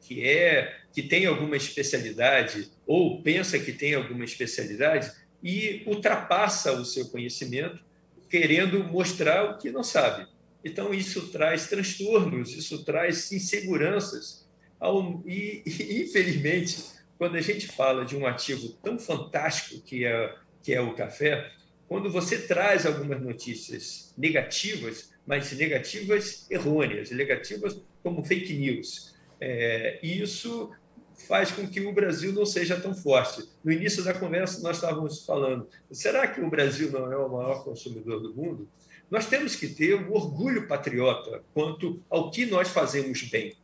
que, 0.00 0.26
é, 0.26 0.76
que 0.92 1.02
tem 1.02 1.26
alguma 1.26 1.56
especialidade 1.56 2.70
ou 2.86 3.20
pensa 3.20 3.58
que 3.58 3.72
tem 3.72 3.94
alguma 3.94 4.24
especialidade 4.24 5.12
e 5.42 5.82
ultrapassa 5.86 6.72
o 6.72 6.84
seu 6.84 7.08
conhecimento, 7.08 7.84
querendo 8.30 8.84
mostrar 8.84 9.50
o 9.50 9.58
que 9.58 9.72
não 9.72 9.82
sabe 9.82 10.28
então, 10.64 10.92
isso 10.92 11.28
traz 11.28 11.68
transtornos, 11.68 12.52
isso 12.52 12.84
traz 12.84 13.30
inseguranças. 13.32 14.46
E, 15.26 15.62
infelizmente, 15.66 16.84
quando 17.16 17.36
a 17.36 17.40
gente 17.40 17.66
fala 17.68 18.04
de 18.04 18.16
um 18.16 18.26
ativo 18.26 18.70
tão 18.82 18.98
fantástico 18.98 19.80
que 19.82 20.04
é, 20.04 20.34
que 20.62 20.72
é 20.72 20.80
o 20.80 20.94
café, 20.94 21.50
quando 21.88 22.10
você 22.10 22.38
traz 22.38 22.84
algumas 22.84 23.20
notícias 23.20 24.12
negativas, 24.16 25.10
mas 25.26 25.50
negativas 25.52 26.46
errôneas, 26.50 27.10
negativas 27.10 27.80
como 28.02 28.24
fake 28.24 28.54
news, 28.54 29.14
é, 29.40 29.98
isso 30.02 30.70
faz 31.26 31.50
com 31.50 31.66
que 31.66 31.80
o 31.80 31.92
Brasil 31.92 32.32
não 32.32 32.46
seja 32.46 32.78
tão 32.78 32.94
forte. 32.94 33.48
No 33.64 33.72
início 33.72 34.04
da 34.04 34.14
conversa, 34.14 34.62
nós 34.62 34.76
estávamos 34.76 35.24
falando: 35.24 35.68
será 35.90 36.26
que 36.26 36.40
o 36.40 36.50
Brasil 36.50 36.90
não 36.92 37.10
é 37.10 37.16
o 37.16 37.28
maior 37.28 37.64
consumidor 37.64 38.20
do 38.20 38.34
mundo? 38.34 38.68
Nós 39.10 39.26
temos 39.26 39.56
que 39.56 39.68
ter 39.68 39.94
um 39.94 40.12
orgulho 40.12 40.66
patriota 40.66 41.42
quanto 41.54 42.02
ao 42.10 42.30
que 42.30 42.46
nós 42.46 42.68
fazemos 42.68 43.22
bem. 43.22 43.54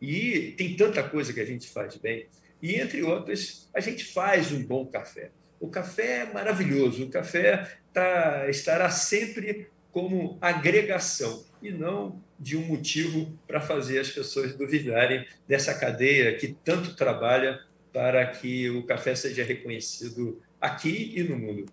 E 0.00 0.54
tem 0.56 0.76
tanta 0.76 1.02
coisa 1.02 1.32
que 1.32 1.40
a 1.40 1.44
gente 1.44 1.68
faz 1.68 1.96
bem. 1.96 2.26
E, 2.60 2.76
entre 2.76 3.02
outras, 3.02 3.68
a 3.74 3.80
gente 3.80 4.04
faz 4.04 4.52
um 4.52 4.62
bom 4.62 4.86
café. 4.86 5.30
O 5.58 5.68
café 5.68 6.22
é 6.22 6.32
maravilhoso, 6.32 7.04
o 7.04 7.08
café 7.10 7.76
tá, 7.92 8.48
estará 8.48 8.90
sempre 8.90 9.68
como 9.92 10.38
agregação 10.40 11.44
e 11.62 11.70
não 11.70 12.20
de 12.38 12.56
um 12.56 12.62
motivo 12.62 13.38
para 13.46 13.60
fazer 13.60 14.00
as 14.00 14.10
pessoas 14.10 14.56
duvidarem 14.56 15.24
dessa 15.46 15.74
cadeia 15.74 16.36
que 16.36 16.56
tanto 16.64 16.96
trabalha 16.96 17.60
para 17.92 18.26
que 18.26 18.70
o 18.70 18.84
café 18.84 19.14
seja 19.14 19.44
reconhecido 19.44 20.40
aqui 20.60 21.12
e 21.14 21.22
no 21.22 21.38
mundo. 21.38 21.66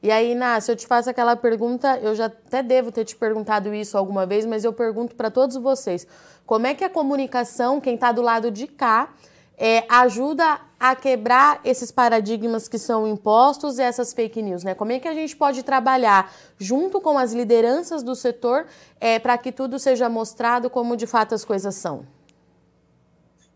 E 0.00 0.12
aí, 0.12 0.32
Inácio, 0.32 0.72
eu 0.72 0.76
te 0.76 0.86
faço 0.86 1.10
aquela 1.10 1.34
pergunta, 1.34 1.98
eu 1.98 2.14
já 2.14 2.26
até 2.26 2.62
devo 2.62 2.92
ter 2.92 3.04
te 3.04 3.16
perguntado 3.16 3.74
isso 3.74 3.98
alguma 3.98 4.24
vez, 4.24 4.46
mas 4.46 4.62
eu 4.62 4.72
pergunto 4.72 5.16
para 5.16 5.30
todos 5.30 5.56
vocês: 5.56 6.06
como 6.46 6.66
é 6.66 6.74
que 6.74 6.84
a 6.84 6.90
comunicação, 6.90 7.80
quem 7.80 7.94
está 7.94 8.12
do 8.12 8.22
lado 8.22 8.50
de 8.50 8.68
cá, 8.68 9.12
é, 9.56 9.84
ajuda 9.88 10.60
a 10.78 10.94
quebrar 10.94 11.60
esses 11.64 11.90
paradigmas 11.90 12.68
que 12.68 12.78
são 12.78 13.08
impostos 13.08 13.80
e 13.80 13.82
essas 13.82 14.12
fake 14.12 14.40
news, 14.40 14.62
né? 14.62 14.72
Como 14.72 14.92
é 14.92 15.00
que 15.00 15.08
a 15.08 15.14
gente 15.14 15.36
pode 15.36 15.64
trabalhar 15.64 16.32
junto 16.56 17.00
com 17.00 17.18
as 17.18 17.32
lideranças 17.32 18.04
do 18.04 18.14
setor 18.14 18.66
é, 19.00 19.18
para 19.18 19.36
que 19.36 19.50
tudo 19.50 19.80
seja 19.80 20.08
mostrado 20.08 20.70
como 20.70 20.96
de 20.96 21.08
fato 21.08 21.34
as 21.34 21.44
coisas 21.44 21.74
são? 21.74 22.06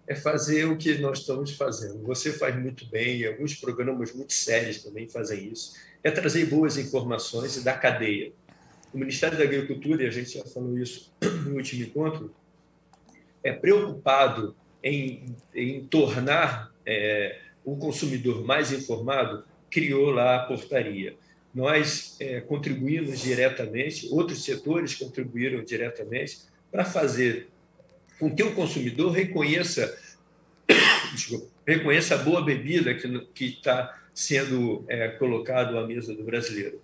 É 0.08 0.16
fazer 0.16 0.64
o 0.64 0.76
que 0.76 0.98
nós 0.98 1.20
estamos 1.20 1.52
fazendo. 1.52 2.02
Você 2.02 2.32
faz 2.32 2.60
muito 2.60 2.84
bem, 2.86 3.24
alguns 3.24 3.54
programas 3.54 4.12
muito 4.12 4.32
sérios 4.32 4.82
também 4.82 5.08
fazem 5.08 5.52
isso 5.52 5.74
é 6.02 6.10
trazer 6.10 6.46
boas 6.46 6.76
informações 6.76 7.62
da 7.62 7.74
cadeia. 7.74 8.32
O 8.92 8.98
Ministério 8.98 9.38
da 9.38 9.44
Agricultura, 9.44 10.02
e 10.02 10.06
a 10.06 10.10
gente 10.10 10.38
já 10.38 10.44
falou 10.44 10.78
isso 10.78 11.12
no 11.46 11.56
último 11.56 11.82
encontro, 11.82 12.34
é 13.42 13.52
preocupado 13.52 14.54
em, 14.82 15.34
em 15.54 15.84
tornar 15.84 16.72
é, 16.84 17.38
o 17.64 17.76
consumidor 17.76 18.44
mais 18.44 18.72
informado, 18.72 19.44
criou 19.70 20.10
lá 20.10 20.36
a 20.36 20.46
portaria. 20.46 21.16
Nós 21.54 22.16
é, 22.20 22.40
contribuímos 22.40 23.20
diretamente, 23.20 24.08
outros 24.10 24.44
setores 24.44 24.94
contribuíram 24.94 25.62
diretamente 25.62 26.38
para 26.70 26.84
fazer 26.84 27.48
com 28.18 28.34
que 28.34 28.42
o 28.42 28.54
consumidor 28.54 29.12
reconheça, 29.12 29.96
desculpa, 31.12 31.46
reconheça 31.66 32.14
a 32.14 32.18
boa 32.18 32.42
bebida 32.44 32.94
que 32.94 33.44
está 33.44 34.01
sendo 34.14 34.84
é, 34.88 35.08
colocado 35.08 35.78
à 35.78 35.86
mesa 35.86 36.14
do 36.14 36.24
brasileiro. 36.24 36.82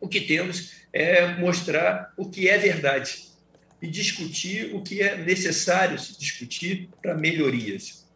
O 0.00 0.08
que 0.08 0.20
temos 0.22 0.72
é 0.92 1.34
mostrar 1.36 2.12
o 2.16 2.28
que 2.28 2.48
é 2.48 2.58
verdade 2.58 3.28
e 3.80 3.86
discutir 3.86 4.74
o 4.74 4.82
que 4.82 5.02
é 5.02 5.16
necessário 5.16 5.98
se 5.98 6.18
discutir 6.18 6.88
para 7.00 7.14
melhorias. 7.14 8.06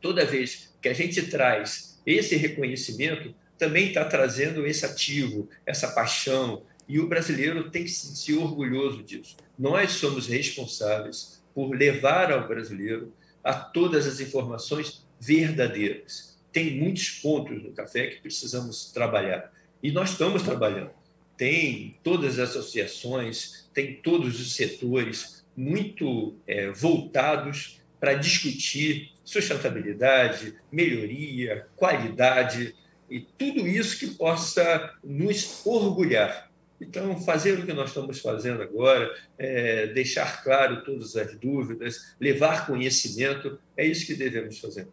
Toda 0.00 0.24
vez 0.24 0.74
que 0.80 0.88
a 0.88 0.92
gente 0.92 1.22
traz 1.22 2.00
esse 2.04 2.36
reconhecimento, 2.36 3.34
também 3.56 3.88
está 3.88 4.04
trazendo 4.04 4.66
esse 4.66 4.84
ativo, 4.84 5.48
essa 5.64 5.88
paixão, 5.88 6.62
e 6.88 7.00
o 7.00 7.08
brasileiro 7.08 7.70
tem 7.70 7.84
que 7.84 7.90
se 7.90 8.08
sentir 8.08 8.34
orgulhoso 8.34 9.02
disso. 9.02 9.36
Nós 9.58 9.92
somos 9.92 10.26
responsáveis 10.26 11.42
por 11.54 11.74
levar 11.74 12.30
ao 12.30 12.46
brasileiro 12.46 13.12
a 13.42 13.54
todas 13.54 14.06
as 14.06 14.20
informações 14.20 15.06
verdadeiras. 15.18 16.33
Tem 16.54 16.76
muitos 16.76 17.10
pontos 17.10 17.60
no 17.64 17.72
café 17.72 18.06
que 18.06 18.20
precisamos 18.20 18.92
trabalhar. 18.92 19.52
E 19.82 19.90
nós 19.90 20.12
estamos 20.12 20.44
trabalhando. 20.44 20.92
Tem 21.36 21.98
todas 22.04 22.38
as 22.38 22.50
associações, 22.50 23.68
tem 23.74 23.96
todos 23.96 24.40
os 24.40 24.54
setores 24.54 25.44
muito 25.56 26.36
é, 26.46 26.70
voltados 26.70 27.80
para 27.98 28.14
discutir 28.14 29.10
sustentabilidade, 29.24 30.54
melhoria, 30.70 31.66
qualidade 31.74 32.72
e 33.10 33.18
tudo 33.18 33.66
isso 33.66 33.98
que 33.98 34.14
possa 34.14 34.94
nos 35.02 35.66
orgulhar. 35.66 36.52
Então, 36.80 37.20
fazer 37.20 37.58
o 37.58 37.66
que 37.66 37.72
nós 37.72 37.88
estamos 37.88 38.20
fazendo 38.20 38.62
agora, 38.62 39.12
é, 39.36 39.88
deixar 39.88 40.44
claro 40.44 40.84
todas 40.84 41.16
as 41.16 41.34
dúvidas, 41.34 42.14
levar 42.20 42.64
conhecimento, 42.64 43.58
é 43.76 43.84
isso 43.84 44.06
que 44.06 44.14
devemos 44.14 44.60
fazer. 44.60 44.86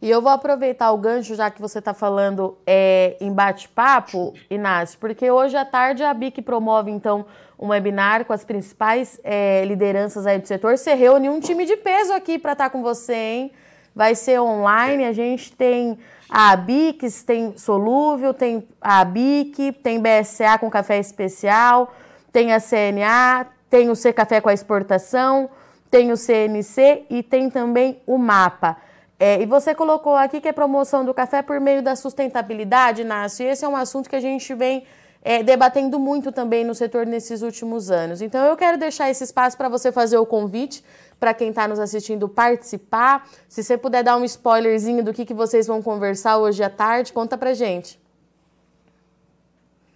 E 0.00 0.08
eu 0.08 0.22
vou 0.22 0.30
aproveitar 0.30 0.92
o 0.92 0.98
gancho, 0.98 1.34
já 1.34 1.50
que 1.50 1.60
você 1.60 1.80
está 1.80 1.92
falando 1.92 2.56
é, 2.64 3.16
em 3.20 3.32
bate-papo, 3.32 4.32
Inácio, 4.48 4.96
porque 5.00 5.28
hoje 5.28 5.56
à 5.56 5.64
tarde 5.64 6.04
a 6.04 6.14
BIC 6.14 6.40
promove, 6.42 6.88
então, 6.88 7.26
um 7.58 7.68
webinar 7.68 8.24
com 8.24 8.32
as 8.32 8.44
principais 8.44 9.20
é, 9.24 9.64
lideranças 9.64 10.24
aí 10.24 10.38
do 10.38 10.46
setor. 10.46 10.78
Você 10.78 10.94
reúne 10.94 11.28
um 11.28 11.40
time 11.40 11.66
de 11.66 11.76
peso 11.76 12.12
aqui 12.12 12.38
para 12.38 12.52
estar 12.52 12.64
tá 12.66 12.70
com 12.70 12.80
você, 12.80 13.14
hein? 13.14 13.52
Vai 13.92 14.14
ser 14.14 14.38
online, 14.40 15.04
a 15.04 15.12
gente 15.12 15.50
tem 15.50 15.98
a 16.30 16.54
Bix, 16.54 17.24
tem 17.24 17.58
Solúvel, 17.58 18.32
tem 18.32 18.68
a 18.80 19.04
BIC, 19.04 19.72
tem 19.82 20.00
BSA 20.00 20.58
com 20.60 20.70
café 20.70 21.00
especial, 21.00 21.92
tem 22.30 22.52
a 22.52 22.60
CNA, 22.60 23.48
tem 23.68 23.90
o 23.90 23.96
C 23.96 24.12
Café 24.12 24.40
com 24.40 24.48
a 24.48 24.54
exportação, 24.54 25.50
tem 25.90 26.12
o 26.12 26.16
CNC 26.16 27.06
e 27.10 27.22
tem 27.22 27.50
também 27.50 28.00
o 28.06 28.16
MAPA. 28.16 28.76
É, 29.18 29.42
e 29.42 29.46
você 29.46 29.74
colocou 29.74 30.14
aqui 30.14 30.40
que 30.40 30.46
é 30.46 30.52
promoção 30.52 31.04
do 31.04 31.12
café 31.12 31.42
por 31.42 31.60
meio 31.60 31.82
da 31.82 31.96
sustentabilidade, 31.96 33.02
Nácio, 33.02 33.44
e 33.44 33.50
esse 33.50 33.64
é 33.64 33.68
um 33.68 33.74
assunto 33.74 34.08
que 34.08 34.14
a 34.14 34.20
gente 34.20 34.54
vem 34.54 34.84
é, 35.22 35.42
debatendo 35.42 35.98
muito 35.98 36.30
também 36.30 36.64
no 36.64 36.74
setor 36.74 37.04
nesses 37.04 37.42
últimos 37.42 37.90
anos. 37.90 38.22
Então 38.22 38.44
eu 38.46 38.56
quero 38.56 38.78
deixar 38.78 39.10
esse 39.10 39.24
espaço 39.24 39.56
para 39.56 39.68
você 39.68 39.90
fazer 39.90 40.16
o 40.18 40.24
convite 40.24 40.84
para 41.18 41.34
quem 41.34 41.50
está 41.50 41.66
nos 41.66 41.80
assistindo 41.80 42.28
participar. 42.28 43.28
Se 43.48 43.64
você 43.64 43.76
puder 43.76 44.04
dar 44.04 44.16
um 44.16 44.24
spoilerzinho 44.24 45.02
do 45.02 45.12
que, 45.12 45.24
que 45.24 45.34
vocês 45.34 45.66
vão 45.66 45.82
conversar 45.82 46.38
hoje 46.38 46.62
à 46.62 46.70
tarde, 46.70 47.12
conta 47.12 47.36
para 47.36 47.52
gente. 47.54 47.98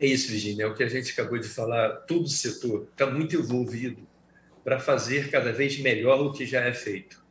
É 0.01 0.07
isso, 0.07 0.29
Virginia. 0.29 0.65
É 0.65 0.67
o 0.67 0.75
que 0.75 0.83
a 0.83 0.89
gente 0.89 1.13
acabou 1.13 1.39
de 1.39 1.49
falar. 1.49 1.91
Todo 2.09 2.25
o 2.25 2.29
setor 2.29 2.89
está 2.91 3.07
muito 3.07 3.37
envolvido 3.37 4.03
para 4.65 4.81
fazer 4.81 5.31
cada 5.31 5.53
vez 5.53 5.79
melhor 5.79 6.21
o 6.21 6.33
que 6.33 6.45
já 6.45 6.61
é 6.61 6.73
feito. 6.73 7.22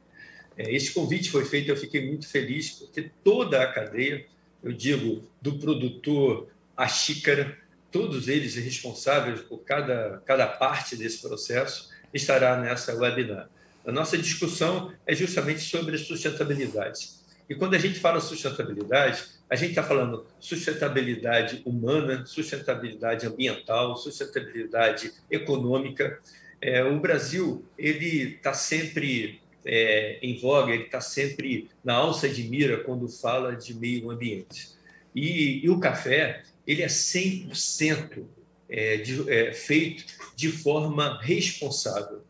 É, 0.58 0.74
esse 0.74 0.92
convite 0.92 1.30
foi 1.30 1.46
feito, 1.46 1.70
eu 1.70 1.78
fiquei 1.78 2.06
muito 2.06 2.28
feliz, 2.28 2.72
porque 2.72 3.10
toda 3.24 3.62
a 3.62 3.72
cadeia, 3.72 4.26
eu 4.64 4.72
digo, 4.72 5.28
do 5.42 5.58
produtor 5.58 6.48
à 6.76 6.88
xícara, 6.88 7.58
todos 7.92 8.28
eles 8.28 8.56
responsáveis 8.56 9.42
por 9.42 9.60
cada, 9.60 10.22
cada 10.26 10.48
parte 10.48 10.96
desse 10.96 11.22
processo, 11.22 11.90
estará 12.14 12.60
nessa 12.60 12.96
webinar. 12.96 13.50
A 13.86 13.92
nossa 13.92 14.18
discussão 14.18 14.94
é 15.06 15.16
justamente 15.16 15.62
sobre 15.62 15.98
sustentabilidade. 15.98 17.22
E 17.50 17.56
quando 17.56 17.74
a 17.74 17.80
gente 17.80 18.00
fala 18.00 18.22
sustentabilidade, 18.22 19.24
a 19.50 19.56
gente 19.56 19.72
está 19.72 19.84
falando 19.84 20.26
sustentabilidade 20.40 21.62
humana, 21.66 22.26
sustentabilidade 22.26 23.26
ambiental, 23.28 23.98
sustentabilidade 23.98 25.12
econômica. 25.30 26.20
É, 26.62 26.84
o 26.84 27.00
Brasil 27.00 27.66
ele 27.78 28.36
está 28.36 28.54
sempre 28.54 29.41
é, 29.66 30.20
em 30.22 30.38
voga, 30.40 30.74
ele 30.74 30.84
está 30.84 31.02
sempre 31.02 31.70
na 31.84 31.96
alça 31.96 32.28
de 32.28 32.44
mira 32.44 32.84
quando 32.84 33.08
fala 33.08 33.56
de 33.56 33.74
meio 33.74 34.10
ambiente. 34.10 34.70
E, 35.14 35.64
e 35.64 35.70
o 35.70 35.80
café 35.80 36.44
ele 36.66 36.82
é 36.82 36.88
100% 36.88 38.24
é, 38.70 38.98
de, 38.98 39.30
é, 39.30 39.54
feito 39.54 40.06
de 40.36 40.52
forma 40.52 41.20
responsável. 41.22 42.24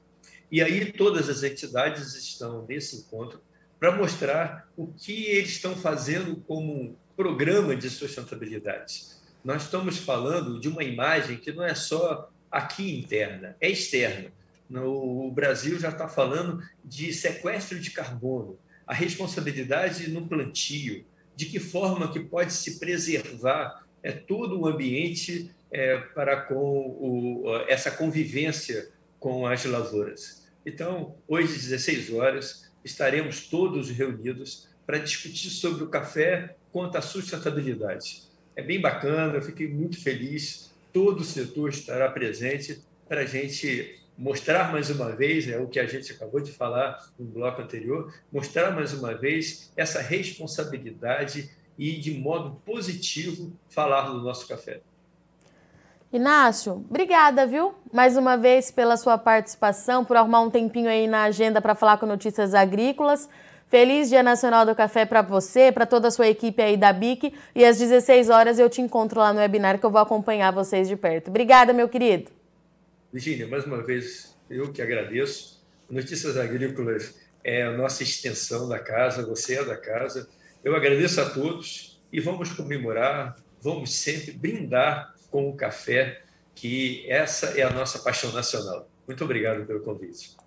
E 0.51 0.61
aí 0.61 0.91
todas 0.91 1.29
as 1.29 1.43
entidades 1.43 2.15
estão 2.15 2.65
nesse 2.67 2.97
encontro 2.97 3.39
para 3.79 3.95
mostrar 3.95 4.69
o 4.75 4.87
que 4.87 5.25
eles 5.25 5.51
estão 5.51 5.75
fazendo 5.75 6.35
como 6.47 6.97
programa 7.15 7.75
de 7.75 7.89
sustentabilidade. 7.89 9.05
Nós 9.43 9.63
estamos 9.63 9.97
falando 9.97 10.59
de 10.59 10.67
uma 10.67 10.83
imagem 10.83 11.37
que 11.37 11.51
não 11.51 11.63
é 11.63 11.73
só 11.73 12.29
aqui 12.51 12.97
interna, 12.97 13.55
é 13.59 13.69
externa. 13.69 14.31
No, 14.71 15.29
Brasil 15.31 15.77
já 15.77 15.89
está 15.89 16.07
falando 16.07 16.63
de 16.83 17.11
sequestro 17.11 17.77
de 17.77 17.91
carbono, 17.91 18.57
a 18.87 18.93
responsabilidade 18.93 20.09
no 20.09 20.25
plantio, 20.25 21.03
de 21.35 21.45
que 21.45 21.59
forma 21.59 22.09
que 22.09 22.21
pode 22.21 22.53
se 22.53 22.79
preservar 22.79 23.85
é 24.01 24.13
todo 24.13 24.57
o 24.57 24.65
ambiente 24.65 25.51
é, 25.69 25.97
para 25.97 26.41
com 26.43 26.55
o, 26.55 27.43
essa 27.67 27.91
convivência 27.91 28.89
com 29.19 29.45
as 29.45 29.65
lavouras. 29.65 30.47
Então, 30.65 31.15
hoje, 31.27 31.53
às 31.53 31.63
16 31.63 32.13
horas, 32.13 32.71
estaremos 32.83 33.47
todos 33.47 33.89
reunidos 33.89 34.69
para 34.85 34.99
discutir 34.99 35.49
sobre 35.49 35.83
o 35.83 35.89
café 35.89 36.55
quanto 36.71 36.97
à 36.97 37.01
sustentabilidade. 37.01 38.23
É 38.55 38.63
bem 38.63 38.79
bacana, 38.79 39.35
eu 39.35 39.41
fiquei 39.41 39.67
muito 39.67 40.01
feliz. 40.01 40.71
Todo 40.93 41.19
o 41.19 41.25
setor 41.25 41.69
estará 41.69 42.09
presente 42.09 42.81
para 43.07 43.21
a 43.21 43.25
gente 43.25 44.00
mostrar 44.21 44.71
mais 44.71 44.91
uma 44.91 45.09
vez, 45.09 45.49
é 45.49 45.57
o 45.57 45.67
que 45.67 45.79
a 45.79 45.87
gente 45.87 46.11
acabou 46.11 46.39
de 46.39 46.51
falar 46.51 47.03
no 47.17 47.25
bloco 47.25 47.59
anterior, 47.59 48.13
mostrar 48.31 48.69
mais 48.69 48.93
uma 48.93 49.15
vez 49.15 49.71
essa 49.75 49.99
responsabilidade 49.99 51.49
e, 51.75 51.99
de 51.99 52.13
modo 52.13 52.61
positivo, 52.63 53.51
falar 53.67 54.11
do 54.11 54.21
nosso 54.21 54.47
café. 54.47 54.79
Inácio, 56.13 56.85
obrigada, 56.87 57.47
viu? 57.47 57.73
Mais 57.91 58.15
uma 58.15 58.37
vez 58.37 58.69
pela 58.69 58.95
sua 58.95 59.17
participação, 59.17 60.05
por 60.05 60.15
arrumar 60.15 60.41
um 60.41 60.51
tempinho 60.51 60.89
aí 60.89 61.07
na 61.07 61.23
agenda 61.23 61.59
para 61.59 61.73
falar 61.73 61.97
com 61.97 62.05
notícias 62.05 62.53
agrícolas. 62.53 63.27
Feliz 63.69 64.09
Dia 64.09 64.21
Nacional 64.21 64.65
do 64.67 64.75
Café 64.75 65.03
para 65.03 65.23
você, 65.23 65.71
para 65.71 65.85
toda 65.87 66.09
a 66.09 66.11
sua 66.11 66.27
equipe 66.27 66.61
aí 66.61 66.77
da 66.77 66.93
BIC. 66.93 67.33
E 67.55 67.65
às 67.65 67.79
16 67.79 68.29
horas 68.29 68.59
eu 68.59 68.69
te 68.69 68.81
encontro 68.81 69.19
lá 69.19 69.33
no 69.33 69.39
webinar 69.39 69.79
que 69.79 69.85
eu 69.85 69.89
vou 69.89 70.01
acompanhar 70.01 70.51
vocês 70.51 70.87
de 70.87 70.95
perto. 70.95 71.29
Obrigada, 71.29 71.73
meu 71.73 71.89
querido. 71.89 72.40
Virginia, 73.11 73.45
mais 73.45 73.65
uma 73.65 73.83
vez 73.83 74.37
eu 74.49 74.71
que 74.71 74.81
agradeço. 74.81 75.61
Notícias 75.89 76.37
Agrícolas 76.37 77.19
é 77.43 77.63
a 77.63 77.71
nossa 77.71 78.03
extensão 78.03 78.69
da 78.69 78.79
casa, 78.79 79.25
você 79.25 79.55
é 79.55 79.65
da 79.65 79.75
casa. 79.75 80.29
Eu 80.63 80.73
agradeço 80.75 81.19
a 81.19 81.29
todos 81.29 82.01
e 82.11 82.21
vamos 82.21 82.53
comemorar, 82.53 83.35
vamos 83.59 83.93
sempre 83.93 84.31
brindar 84.31 85.13
com 85.29 85.49
o 85.49 85.55
café, 85.55 86.21
que 86.55 87.05
essa 87.09 87.59
é 87.59 87.63
a 87.63 87.69
nossa 87.69 87.99
paixão 87.99 88.31
nacional. 88.31 88.87
Muito 89.05 89.23
obrigado 89.25 89.65
pelo 89.65 89.81
convite. 89.81 90.37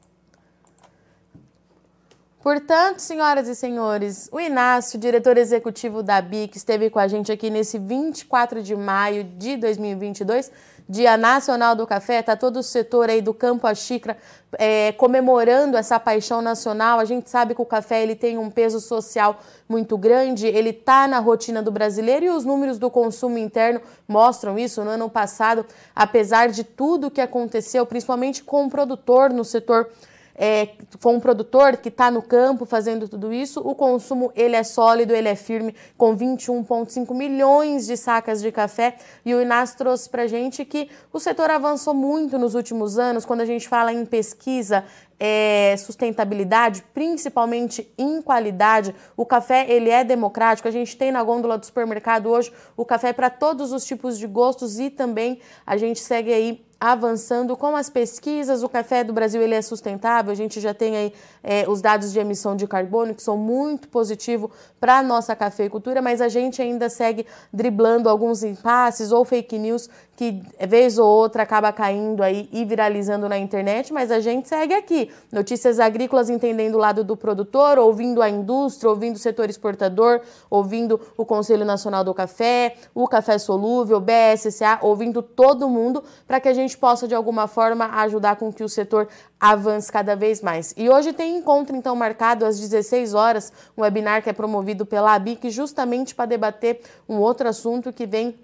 Portanto, 2.42 2.98
senhoras 2.98 3.48
e 3.48 3.54
senhores, 3.54 4.28
o 4.30 4.38
Inácio, 4.38 4.98
diretor 4.98 5.38
executivo 5.38 6.02
da 6.02 6.20
BIC, 6.20 6.56
esteve 6.56 6.90
com 6.90 6.98
a 6.98 7.08
gente 7.08 7.32
aqui 7.32 7.48
nesse 7.48 7.78
24 7.78 8.62
de 8.62 8.76
maio 8.76 9.24
de 9.24 9.56
2022 9.56 10.52
Dia 10.86 11.16
Nacional 11.16 11.74
do 11.74 11.86
Café, 11.86 12.20
está 12.20 12.36
todo 12.36 12.58
o 12.58 12.62
setor 12.62 13.08
aí 13.08 13.22
do 13.22 13.32
campo 13.32 13.66
à 13.66 13.74
xícara 13.74 14.18
é, 14.58 14.92
comemorando 14.92 15.76
essa 15.76 15.98
paixão 15.98 16.42
nacional. 16.42 16.98
A 16.98 17.04
gente 17.04 17.30
sabe 17.30 17.54
que 17.54 17.62
o 17.62 17.66
café 17.66 18.02
ele 18.02 18.14
tem 18.14 18.38
um 18.38 18.50
peso 18.50 18.80
social 18.80 19.40
muito 19.68 19.96
grande, 19.96 20.46
ele 20.46 20.70
está 20.70 21.08
na 21.08 21.18
rotina 21.18 21.62
do 21.62 21.70
brasileiro 21.70 22.26
e 22.26 22.30
os 22.30 22.44
números 22.44 22.78
do 22.78 22.90
consumo 22.90 23.38
interno 23.38 23.80
mostram 24.06 24.58
isso. 24.58 24.84
No 24.84 24.90
ano 24.90 25.08
passado, 25.08 25.64
apesar 25.94 26.48
de 26.48 26.64
tudo 26.64 27.10
que 27.10 27.20
aconteceu, 27.20 27.86
principalmente 27.86 28.42
com 28.42 28.66
o 28.66 28.70
produtor 28.70 29.30
no 29.30 29.44
setor 29.44 29.88
é, 30.34 30.70
for 30.98 31.10
um 31.10 31.20
produtor 31.20 31.76
que 31.76 31.88
está 31.88 32.10
no 32.10 32.22
campo 32.22 32.64
fazendo 32.64 33.08
tudo 33.08 33.32
isso, 33.32 33.60
o 33.60 33.74
consumo 33.74 34.32
ele 34.34 34.56
é 34.56 34.62
sólido, 34.62 35.14
ele 35.14 35.28
é 35.28 35.36
firme, 35.36 35.74
com 35.96 36.16
21,5 36.16 37.14
milhões 37.14 37.86
de 37.86 37.96
sacas 37.96 38.42
de 38.42 38.50
café. 38.50 38.96
E 39.24 39.34
o 39.34 39.40
Inácio 39.40 39.78
trouxe 39.78 40.08
para 40.08 40.26
gente 40.26 40.64
que 40.64 40.88
o 41.12 41.20
setor 41.20 41.50
avançou 41.50 41.94
muito 41.94 42.38
nos 42.38 42.54
últimos 42.54 42.98
anos, 42.98 43.24
quando 43.24 43.42
a 43.42 43.46
gente 43.46 43.68
fala 43.68 43.92
em 43.92 44.04
pesquisa, 44.04 44.84
é, 45.18 45.76
sustentabilidade, 45.78 46.84
principalmente 46.92 47.92
em 47.96 48.20
qualidade. 48.20 48.94
O 49.16 49.24
café 49.24 49.66
ele 49.68 49.88
é 49.88 50.02
democrático. 50.02 50.66
A 50.66 50.70
gente 50.70 50.96
tem 50.96 51.12
na 51.12 51.22
gôndola 51.22 51.56
do 51.56 51.64
supermercado 51.64 52.28
hoje 52.28 52.52
o 52.76 52.84
café 52.84 53.12
para 53.12 53.30
todos 53.30 53.72
os 53.72 53.84
tipos 53.84 54.18
de 54.18 54.26
gostos 54.26 54.78
e 54.78 54.90
também 54.90 55.38
a 55.64 55.76
gente 55.76 56.00
segue 56.00 56.32
aí 56.32 56.64
avançando 56.92 57.56
com 57.56 57.74
as 57.74 57.88
pesquisas. 57.88 58.62
O 58.62 58.68
café 58.68 59.02
do 59.02 59.12
Brasil 59.12 59.40
ele 59.40 59.54
é 59.54 59.62
sustentável, 59.62 60.30
a 60.30 60.34
gente 60.34 60.60
já 60.60 60.74
tem 60.74 60.96
aí 60.96 61.12
é, 61.42 61.64
os 61.66 61.80
dados 61.80 62.12
de 62.12 62.18
emissão 62.18 62.54
de 62.54 62.66
carbono 62.66 63.14
que 63.14 63.22
são 63.22 63.38
muito 63.38 63.88
positivos 63.88 64.50
para 64.78 64.98
a 64.98 65.02
nossa 65.02 65.34
cafeicultura, 65.34 66.02
mas 66.02 66.20
a 66.20 66.28
gente 66.28 66.60
ainda 66.60 66.90
segue 66.90 67.26
driblando 67.50 68.08
alguns 68.08 68.42
impasses 68.42 69.12
ou 69.12 69.24
fake 69.24 69.58
news 69.58 69.88
que 70.16 70.42
vez 70.68 70.98
ou 70.98 71.06
outra 71.06 71.42
acaba 71.42 71.72
caindo 71.72 72.22
aí 72.22 72.48
e 72.52 72.64
viralizando 72.64 73.28
na 73.28 73.36
internet, 73.36 73.92
mas 73.92 74.10
a 74.10 74.20
gente 74.20 74.48
segue 74.48 74.72
aqui. 74.72 75.10
Notícias 75.32 75.80
agrícolas 75.80 76.30
entendendo 76.30 76.76
o 76.76 76.78
lado 76.78 77.02
do 77.02 77.16
produtor, 77.16 77.78
ouvindo 77.78 78.22
a 78.22 78.28
indústria, 78.28 78.88
ouvindo 78.88 79.16
o 79.16 79.18
setor 79.18 79.50
exportador, 79.50 80.20
ouvindo 80.48 81.00
o 81.16 81.24
Conselho 81.24 81.64
Nacional 81.64 82.04
do 82.04 82.14
Café, 82.14 82.76
o 82.94 83.08
Café 83.08 83.38
Solúvel, 83.38 83.96
o 83.96 84.00
BSCA, 84.00 84.78
ouvindo 84.82 85.20
todo 85.20 85.68
mundo 85.68 86.02
para 86.26 86.38
que 86.38 86.48
a 86.48 86.54
gente 86.54 86.73
possa 86.76 87.08
de 87.08 87.14
alguma 87.14 87.46
forma 87.46 87.86
ajudar 88.00 88.36
com 88.36 88.52
que 88.52 88.64
o 88.64 88.68
setor 88.68 89.08
avance 89.38 89.90
cada 89.90 90.14
vez 90.14 90.40
mais. 90.40 90.74
E 90.76 90.88
hoje 90.88 91.12
tem 91.12 91.36
encontro 91.36 91.76
então 91.76 91.94
marcado 91.94 92.44
às 92.44 92.58
16 92.58 93.14
horas, 93.14 93.52
um 93.76 93.82
webinar 93.82 94.22
que 94.22 94.30
é 94.30 94.32
promovido 94.32 94.84
pela 94.84 95.14
ABIC 95.14 95.50
justamente 95.50 96.14
para 96.14 96.26
debater 96.26 96.80
um 97.08 97.16
outro 97.16 97.48
assunto 97.48 97.92
que 97.92 98.06
vem 98.06 98.38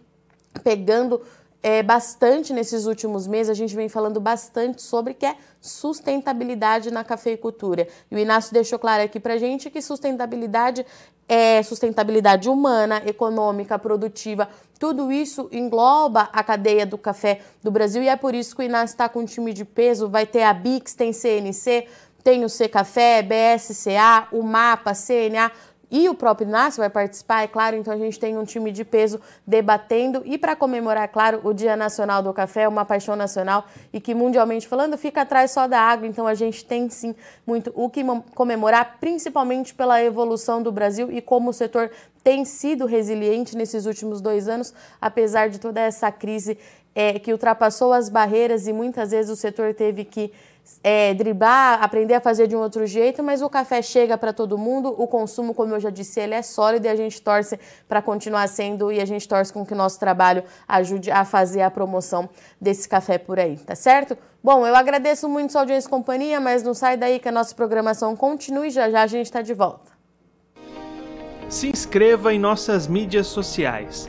pegando 0.63 1.21
é, 1.63 1.83
bastante 1.83 2.53
nesses 2.53 2.87
últimos 2.87 3.27
meses, 3.27 3.51
a 3.51 3.55
gente 3.55 3.75
vem 3.75 3.89
falando 3.89 4.19
bastante 4.21 4.81
sobre 4.83 5.15
que 5.15 5.27
é 5.27 5.37
sustentabilidade 5.61 6.91
na 6.91 7.05
cafeicultura. 7.05 7.87
E 8.11 8.15
o 8.15 8.19
Inácio 8.19 8.53
deixou 8.53 8.79
claro 8.79 9.03
aqui 9.03 9.21
para 9.21 9.37
gente 9.37 9.69
que 9.69 9.83
sustentabilidade 9.83 10.87
é 11.29 11.63
sustentabilidade 11.63 12.49
humana, 12.49 13.03
econômica, 13.07 13.79
produtiva, 13.79 14.49
tudo 14.81 15.13
isso 15.13 15.49
engloba 15.53 16.29
a 16.33 16.43
cadeia 16.43 16.85
do 16.85 16.99
café 16.99 17.43
do 17.63 17.71
Brasil 17.71 18.03
e 18.03 18.09
é 18.09 18.17
por 18.17 18.35
isso 18.35 18.57
que 18.57 18.63
o 18.63 18.65
Inácio 18.65 18.95
está 18.95 19.09
com 19.09 19.21
um 19.21 19.25
time 19.25 19.53
de 19.53 19.65
peso, 19.65 20.09
vai 20.09 20.27
ter 20.27 20.43
a 20.43 20.53
Bix, 20.53 20.95
tem 20.95 21.13
CNC, 21.13 21.87
tem 22.25 22.45
o 22.45 22.49
C 22.49 22.69
Café, 22.69 23.23
BSCA, 23.23 24.29
o 24.33 24.43
MAPA, 24.43 24.93
CNA, 24.93 25.53
e 25.91 26.09
o 26.09 26.15
próprio 26.15 26.47
Inácio 26.47 26.81
vai 26.81 26.89
participar, 26.89 27.43
é 27.43 27.49
claro, 27.49 27.77
então 27.77 27.93
a 27.93 27.97
gente 27.97 28.19
tem 28.19 28.39
um 28.39 28.45
time 28.45 28.71
de 28.71 28.85
peso 28.85 29.21
debatendo. 29.47 30.23
E 30.25 30.39
para 30.39 30.55
comemorar, 30.55 31.09
claro, 31.09 31.41
o 31.43 31.53
Dia 31.53 31.77
Nacional 31.77 32.23
do 32.23 32.33
Café, 32.33 32.69
uma 32.69 32.85
paixão 32.85 33.17
nacional 33.17 33.65
e 33.93 34.01
que 34.01 34.15
mundialmente 34.15 34.69
falando 34.69 34.97
fica 34.97 35.23
atrás 35.23 35.51
só 35.51 35.67
da 35.67 35.81
água, 35.81 36.07
então 36.07 36.27
a 36.27 36.35
gente 36.35 36.65
tem 36.65 36.89
sim 36.89 37.15
muito 37.47 37.73
o 37.75 37.91
que 37.91 38.05
comemorar, 38.35 38.99
principalmente 39.01 39.75
pela 39.75 40.03
evolução 40.03 40.63
do 40.63 40.71
Brasil 40.71 41.11
e 41.11 41.21
como 41.21 41.51
o 41.51 41.53
setor 41.53 41.91
tem 42.23 42.45
sido 42.45 42.87
resiliente 42.87 43.57
nesses 43.57 43.87
últimos 43.87 44.21
dois 44.21 44.49
anos, 44.49 44.73
apesar 45.01 45.49
de 45.49 45.59
toda 45.59 45.81
essa 45.81 46.13
crise 46.13 46.59
é, 46.95 47.19
que 47.19 47.33
ultrapassou 47.33 47.93
as 47.93 48.09
barreiras 48.09 48.67
e 48.67 48.73
muitas 48.73 49.11
vezes 49.11 49.31
o 49.31 49.37
setor 49.37 49.75
teve 49.75 50.05
que 50.05 50.33
é, 50.83 51.13
driblar, 51.15 51.83
aprender 51.83 52.15
a 52.15 52.21
fazer 52.21 52.47
de 52.47 52.57
um 52.57 52.61
outro 52.61 52.87
jeito, 52.87 53.23
mas 53.23 53.43
o 53.43 53.49
café 53.49 53.83
chega 53.83 54.17
para 54.17 54.33
todo 54.33 54.57
mundo, 54.57 54.95
o 54.97 55.07
consumo, 55.07 55.53
como 55.55 55.75
eu 55.75 55.81
já 55.81 55.91
disse, 55.91 56.21
ele 56.21 56.35
é 56.35 56.43
sólido 56.43 56.87
e 56.87 56.89
a 56.89 56.97
gente 56.97 57.21
torce 57.21 57.59
para 57.89 58.01
continuar 58.01 58.49
sendo 58.49 58.91
e 58.91 59.01
a 59.01 59.05
gente 59.05 59.29
torce 59.29 59.53
com 59.53 59.65
que 59.65 59.73
o 59.73 59.77
nosso 59.77 59.99
trabalho 59.99 60.43
ajude 60.67 61.11
a 61.11 61.25
fazer 61.25 61.63
a 61.63 61.71
promoção 61.71 62.29
desse 62.61 62.89
café 62.89 63.19
por 63.19 63.39
aí, 63.39 63.57
tá 63.59 63.75
certo? 63.75 64.17
Bom, 64.43 64.67
eu 64.67 64.75
agradeço 64.75 65.29
muito 65.29 65.53
sua 65.53 65.63
audiência 65.63 65.89
e 65.89 65.91
companhia, 65.91 66.41
mas 66.41 66.63
não 66.63 66.73
sai 66.73 66.97
daí 66.97 67.19
que 67.19 67.29
a 67.29 67.33
nossa 67.33 67.55
programação 67.55 68.17
continue 68.17 68.71
já 68.71 68.89
já 68.89 69.03
a 69.03 69.07
gente 69.07 69.27
está 69.27 69.43
de 69.43 69.53
volta. 69.53 69.91
Se 71.49 71.69
inscreva 71.69 72.33
em 72.33 72.39
nossas 72.39 72.87
mídias 72.87 73.27
sociais. 73.27 74.09